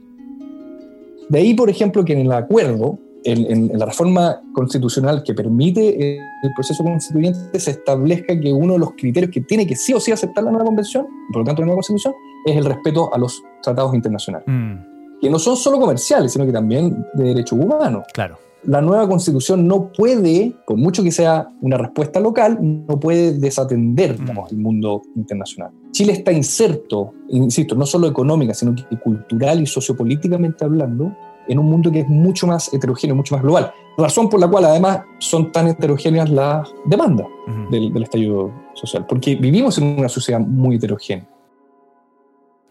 De 1.28 1.38
ahí, 1.38 1.54
por 1.54 1.70
ejemplo, 1.70 2.04
que 2.04 2.12
en 2.12 2.20
el 2.20 2.32
acuerdo, 2.32 2.98
en, 3.24 3.70
en, 3.70 3.78
la 3.78 3.86
reforma 3.86 4.42
constitucional 4.52 5.22
que 5.22 5.34
permite 5.34 6.18
el 6.18 6.52
proceso 6.54 6.84
constituyente, 6.84 7.58
se 7.58 7.70
establezca 7.72 8.38
que 8.38 8.52
uno 8.52 8.74
de 8.74 8.78
los 8.78 8.92
criterios 8.92 9.30
que 9.32 9.40
tiene 9.40 9.66
que 9.66 9.76
sí 9.76 9.94
o 9.94 10.00
sí 10.00 10.12
aceptar 10.12 10.44
la 10.44 10.50
nueva 10.50 10.66
convención, 10.66 11.06
por 11.32 11.38
lo 11.38 11.44
tanto 11.44 11.62
la 11.62 11.66
nueva 11.66 11.76
constitución, 11.76 12.14
es 12.44 12.56
el 12.56 12.64
respeto 12.64 13.12
a 13.12 13.18
los 13.18 13.42
tratados 13.62 13.94
internacionales, 13.94 14.46
mm. 14.46 15.20
que 15.20 15.30
no 15.30 15.38
son 15.38 15.56
solo 15.56 15.80
comerciales, 15.80 16.32
sino 16.32 16.44
que 16.44 16.52
también 16.52 17.04
de 17.14 17.24
derechos 17.24 17.58
humanos. 17.58 18.04
Claro. 18.12 18.38
La 18.66 18.80
nueva 18.80 19.06
constitución 19.08 19.66
no 19.66 19.92
puede, 19.92 20.54
por 20.66 20.76
mucho 20.76 21.02
que 21.02 21.10
sea 21.10 21.48
una 21.60 21.76
respuesta 21.76 22.18
local, 22.20 22.58
no 22.60 22.98
puede 22.98 23.38
desatender 23.38 24.18
mm. 24.18 24.30
el 24.50 24.56
mundo 24.56 25.02
internacional. 25.16 25.70
Chile 25.90 26.12
está 26.12 26.32
inserto, 26.32 27.12
insisto, 27.28 27.74
no 27.74 27.84
solo 27.84 28.08
económica, 28.08 28.54
sino 28.54 28.74
que 28.74 28.98
cultural 28.98 29.60
y 29.60 29.66
sociopolíticamente 29.66 30.64
hablando, 30.64 31.14
en 31.46 31.58
un 31.58 31.66
mundo 31.66 31.92
que 31.92 32.00
es 32.00 32.08
mucho 32.08 32.46
más 32.46 32.72
heterogéneo, 32.72 33.14
mucho 33.14 33.34
más 33.34 33.42
global. 33.42 33.72
Razón 33.98 34.30
por 34.30 34.40
la 34.40 34.48
cual 34.48 34.64
además 34.64 35.02
son 35.18 35.52
tan 35.52 35.68
heterogéneas 35.68 36.30
las 36.30 36.72
demandas 36.86 37.26
del, 37.70 37.92
del 37.92 38.02
estallido 38.02 38.50
social, 38.72 39.04
porque 39.06 39.36
vivimos 39.36 39.76
en 39.78 39.98
una 39.98 40.08
sociedad 40.08 40.40
muy 40.40 40.76
heterogénea. 40.76 41.28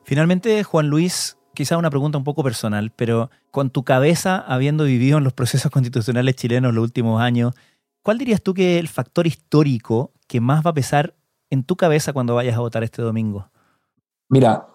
Finalmente, 0.03 0.63
Juan 0.63 0.87
Luis, 0.87 1.37
quizá 1.53 1.77
una 1.77 1.89
pregunta 1.89 2.17
un 2.17 2.23
poco 2.23 2.43
personal, 2.43 2.91
pero 2.95 3.29
con 3.51 3.69
tu 3.69 3.83
cabeza, 3.83 4.37
habiendo 4.37 4.83
vivido 4.83 5.17
en 5.17 5.23
los 5.23 5.33
procesos 5.33 5.71
constitucionales 5.71 6.35
chilenos 6.35 6.73
los 6.73 6.83
últimos 6.83 7.21
años, 7.21 7.53
¿cuál 8.01 8.17
dirías 8.17 8.41
tú 8.41 8.53
que 8.53 8.75
es 8.75 8.79
el 8.79 8.87
factor 8.87 9.27
histórico 9.27 10.11
que 10.27 10.41
más 10.41 10.65
va 10.65 10.71
a 10.71 10.73
pesar 10.73 11.15
en 11.49 11.63
tu 11.63 11.75
cabeza 11.75 12.13
cuando 12.13 12.35
vayas 12.35 12.55
a 12.55 12.59
votar 12.59 12.83
este 12.83 13.01
domingo? 13.01 13.47
Mira, 14.29 14.67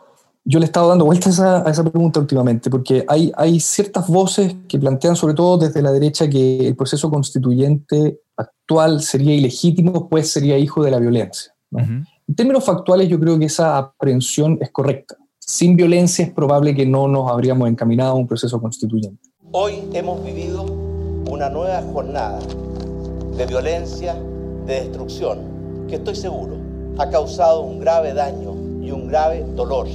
yo 0.45 0.59
le 0.59 0.64
he 0.64 0.67
estado 0.67 0.88
dando 0.88 1.05
vueltas 1.05 1.41
a, 1.41 1.69
esa 1.69 1.85
pregunta 1.85 2.21
últimamente, 2.21 2.71
porque 2.71 3.05
hay, 3.09 3.33
hay 3.37 3.61
ciertas 3.61 4.09
voces 4.09 4.57
que 4.69 4.79
plantean, 4.79 5.17
sobre 5.17 5.35
todo 5.35 5.59
desde 5.59 5.83
la 5.83 5.93
derecha, 5.93 6.29
que 6.29 6.69
el 6.69 6.77
proceso 6.77 7.11
constituyente 7.11 8.21
actual 8.37 9.03
sería 9.03 9.35
ilegítimo, 9.35 10.09
pues 10.09 10.31
sería 10.31 10.57
hijo 10.57 10.83
de 10.83 10.91
la 10.91 10.99
violencia. 10.99 11.53
En 11.73 12.35
términos 12.35 12.64
factuales, 12.64 13.09
yo 13.09 13.21
creo 13.21 13.38
que 13.38 13.47
esa 13.47 13.77
aprehensión 13.77 14.59
es 14.61 14.71
correcta. 14.71 15.17
Sin 15.51 15.77
violencia 15.77 16.27
es 16.27 16.31
probable 16.31 16.75
que 16.75 16.85
no 16.85 17.09
nos 17.09 17.31
habríamos 17.31 17.71
encaminado 17.71 18.11
a 18.11 18.15
un 18.17 18.27
proceso 18.27 18.61
constituyente. 18.61 19.31
Hoy 19.53 19.77
hemos 19.95 20.23
vivido 20.23 20.67
una 21.31 21.49
nueva 21.49 21.83
jornada 21.91 22.39
de 23.35 23.47
violencia, 23.47 24.15
de 24.67 24.83
destrucción, 24.83 25.39
que 25.89 25.95
estoy 25.95 26.17
seguro 26.17 26.55
ha 26.99 27.09
causado 27.09 27.63
un 27.63 27.81
grave 27.81 28.13
daño 28.13 28.57
y 28.83 28.91
un 28.91 29.09
grave 29.09 29.43
dolor 29.57 29.87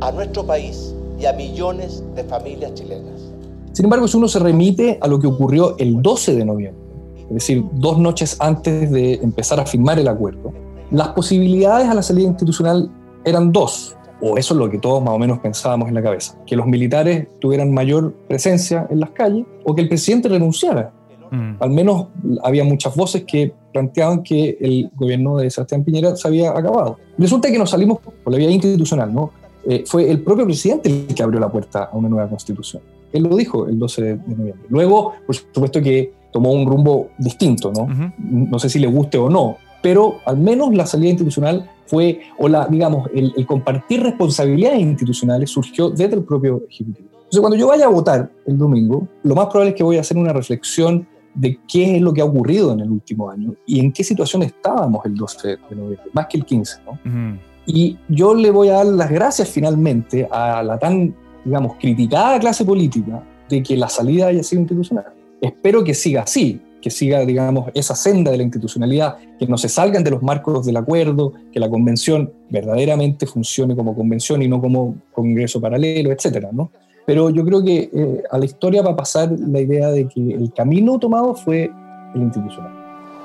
a 0.00 0.10
nuestro 0.10 0.44
país 0.44 0.92
y 1.20 1.26
a 1.26 1.32
millones 1.34 2.02
de 2.16 2.24
familias 2.24 2.74
chilenas. 2.74 3.30
Sin 3.74 3.84
embargo, 3.84 4.08
si 4.08 4.16
uno 4.16 4.26
se 4.26 4.40
remite 4.40 4.98
a 5.00 5.06
lo 5.06 5.20
que 5.20 5.28
ocurrió 5.28 5.76
el 5.78 6.02
12 6.02 6.34
de 6.34 6.44
noviembre, 6.44 6.82
es 7.28 7.34
decir, 7.34 7.64
dos 7.74 7.96
noches 7.98 8.36
antes 8.40 8.90
de 8.90 9.14
empezar 9.14 9.60
a 9.60 9.66
firmar 9.66 10.00
el 10.00 10.08
acuerdo, 10.08 10.52
las 10.90 11.10
posibilidades 11.10 11.88
a 11.88 11.94
la 11.94 12.02
salida 12.02 12.26
institucional 12.26 12.90
eran 13.24 13.52
dos, 13.52 13.96
o 14.20 14.36
eso 14.36 14.54
es 14.54 14.58
lo 14.58 14.70
que 14.70 14.78
todos 14.78 15.02
más 15.02 15.14
o 15.14 15.18
menos 15.18 15.38
pensábamos 15.40 15.88
en 15.88 15.94
la 15.94 16.02
cabeza, 16.02 16.38
que 16.46 16.56
los 16.56 16.66
militares 16.66 17.28
tuvieran 17.40 17.72
mayor 17.72 18.14
presencia 18.28 18.86
en 18.90 19.00
las 19.00 19.10
calles 19.10 19.44
o 19.64 19.74
que 19.74 19.82
el 19.82 19.88
presidente 19.88 20.28
renunciara. 20.28 20.92
Mm. 21.30 21.54
Al 21.58 21.70
menos 21.70 22.06
había 22.42 22.64
muchas 22.64 22.94
voces 22.94 23.24
que 23.24 23.52
planteaban 23.72 24.22
que 24.22 24.56
el 24.60 24.90
gobierno 24.94 25.36
de 25.36 25.50
Sebastián 25.50 25.84
Piñera 25.84 26.16
se 26.16 26.28
había 26.28 26.50
acabado. 26.50 26.98
Resulta 27.18 27.50
que 27.50 27.58
nos 27.58 27.70
salimos 27.70 27.98
por 27.98 28.32
la 28.32 28.38
vía 28.38 28.50
institucional, 28.50 29.12
¿no? 29.12 29.32
Eh, 29.68 29.82
fue 29.84 30.08
el 30.08 30.22
propio 30.22 30.44
presidente 30.44 30.88
el 30.88 31.14
que 31.14 31.22
abrió 31.22 31.40
la 31.40 31.50
puerta 31.50 31.90
a 31.92 31.96
una 31.96 32.08
nueva 32.08 32.28
constitución. 32.28 32.82
Él 33.12 33.24
lo 33.24 33.36
dijo 33.36 33.66
el 33.66 33.78
12 33.78 34.02
de 34.02 34.16
noviembre. 34.16 34.66
Luego, 34.68 35.14
por 35.26 35.34
supuesto 35.34 35.82
que 35.82 36.12
tomó 36.32 36.52
un 36.52 36.66
rumbo 36.66 37.08
distinto, 37.18 37.72
¿no? 37.72 37.88
No 38.18 38.58
sé 38.58 38.68
si 38.68 38.78
le 38.78 38.86
guste 38.86 39.18
o 39.18 39.28
no, 39.28 39.56
pero 39.86 40.18
al 40.24 40.36
menos 40.36 40.74
la 40.74 40.84
salida 40.84 41.10
institucional 41.10 41.70
fue, 41.86 42.22
o 42.38 42.48
la, 42.48 42.66
digamos, 42.66 43.08
el, 43.14 43.46
compartir 43.46 44.02
responsabilidades 44.02 44.80
institucionales 44.80 45.48
surgió 45.48 45.90
desde 45.90 46.16
el 46.16 46.24
propio 46.24 46.64
Ejecutivo. 46.68 47.08
Entonces, 47.12 47.38
cuando 47.38 47.56
yo 47.56 47.68
vaya 47.68 47.86
a 47.86 47.88
votar 47.88 48.28
el 48.46 48.58
domingo, 48.58 49.06
lo 49.22 49.36
más 49.36 49.46
probable 49.46 49.70
es 49.70 49.76
que 49.76 49.84
voy 49.84 49.98
a 49.98 50.00
hacer 50.00 50.16
una 50.16 50.32
reflexión 50.32 51.06
de 51.36 51.60
qué 51.68 51.94
es 51.94 52.02
lo 52.02 52.12
que 52.12 52.20
ha 52.20 52.24
ocurrido 52.24 52.72
en 52.72 52.80
el 52.80 52.90
último 52.90 53.30
año 53.30 53.54
y 53.64 53.78
en 53.78 53.92
qué 53.92 54.02
situación 54.02 54.42
estábamos 54.42 55.06
el 55.06 55.14
12 55.14 55.48
de 55.50 55.76
noviembre, 55.76 56.10
más 56.12 56.26
que 56.26 56.38
el 56.38 56.44
15, 56.44 56.78
¿no? 56.84 57.38
Y 57.64 57.96
yo 58.08 58.34
le 58.34 58.50
voy 58.50 58.70
a 58.70 58.78
dar 58.78 58.86
las 58.86 59.08
gracias 59.08 59.48
finalmente 59.48 60.26
a 60.32 60.64
la 60.64 60.80
tan, 60.80 61.14
digamos, 61.44 61.76
criticada 61.78 62.40
clase 62.40 62.64
política 62.64 63.22
de 63.48 63.62
que 63.62 63.76
la 63.76 63.88
salida 63.88 64.26
haya 64.26 64.42
sido 64.42 64.62
institucional. 64.62 65.14
Espero 65.40 65.84
que 65.84 65.94
siga 65.94 66.22
así, 66.22 66.60
que 66.86 66.90
siga, 66.92 67.18
digamos, 67.24 67.68
esa 67.74 67.96
senda 67.96 68.30
de 68.30 68.36
la 68.36 68.44
institucionalidad, 68.44 69.16
que 69.40 69.48
no 69.48 69.58
se 69.58 69.68
salgan 69.68 70.04
de 70.04 70.12
los 70.12 70.22
marcos 70.22 70.64
del 70.64 70.76
acuerdo, 70.76 71.32
que 71.50 71.58
la 71.58 71.68
convención 71.68 72.32
verdaderamente 72.48 73.26
funcione 73.26 73.74
como 73.74 73.96
convención 73.96 74.40
y 74.40 74.46
no 74.46 74.60
como 74.60 74.94
congreso 75.12 75.60
paralelo, 75.60 76.12
etcétera, 76.12 76.50
¿no? 76.52 76.70
Pero 77.04 77.30
yo 77.30 77.44
creo 77.44 77.64
que 77.64 77.90
eh, 77.92 78.22
a 78.30 78.38
la 78.38 78.44
historia 78.44 78.82
va 78.82 78.92
a 78.92 78.96
pasar 78.96 79.32
la 79.32 79.58
idea 79.58 79.88
de 79.88 80.06
que 80.06 80.32
el 80.32 80.52
camino 80.52 80.96
tomado 81.00 81.34
fue 81.34 81.72
el 82.14 82.22
institucional. 82.22 82.70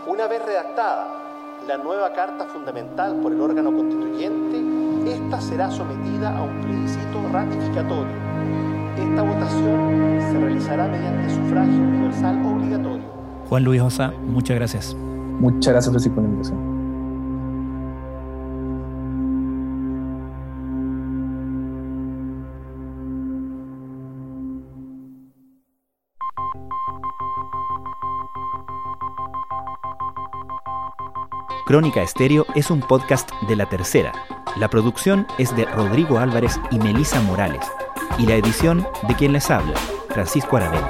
Una 0.07 0.25
vez 0.25 0.43
redactada 0.43 1.61
la 1.67 1.77
nueva 1.77 2.13
Carta 2.13 2.47
Fundamental 2.47 3.17
por 3.21 3.31
el 3.31 3.41
órgano 3.41 3.71
constituyente, 3.71 4.57
esta 5.05 5.39
será 5.39 5.69
sometida 5.69 6.35
a 6.35 6.41
un 6.41 6.61
plebiscito 6.61 7.29
ratificatorio. 7.31 8.15
Esta 8.97 9.21
votación 9.21 10.19
se 10.31 10.39
realizará 10.39 10.87
mediante 10.87 11.29
sufragio 11.29 11.77
universal 11.77 12.43
obligatorio. 12.43 13.00
Juan 13.51 13.65
Luis 13.65 13.81
Osa, 13.81 14.11
muchas 14.11 14.55
gracias. 14.55 14.95
Muchas 14.95 15.73
gracias, 15.73 15.91
Francisco, 15.91 16.15
por 16.15 16.23
la 16.23 16.29
invitación. 16.29 16.57
Crónica 31.65 32.01
Estéreo 32.01 32.45
es 32.55 32.71
un 32.71 32.79
podcast 32.79 33.29
de 33.49 33.57
La 33.57 33.67
Tercera. 33.67 34.13
La 34.55 34.69
producción 34.69 35.27
es 35.37 35.53
de 35.57 35.65
Rodrigo 35.65 36.19
Álvarez 36.19 36.57
y 36.71 36.79
Melisa 36.79 37.19
Morales. 37.23 37.69
Y 38.17 38.27
la 38.27 38.35
edición 38.35 38.87
de 39.09 39.15
quien 39.15 39.33
les 39.33 39.51
habla, 39.51 39.77
Francisco 40.07 40.55
Aravena. 40.55 40.89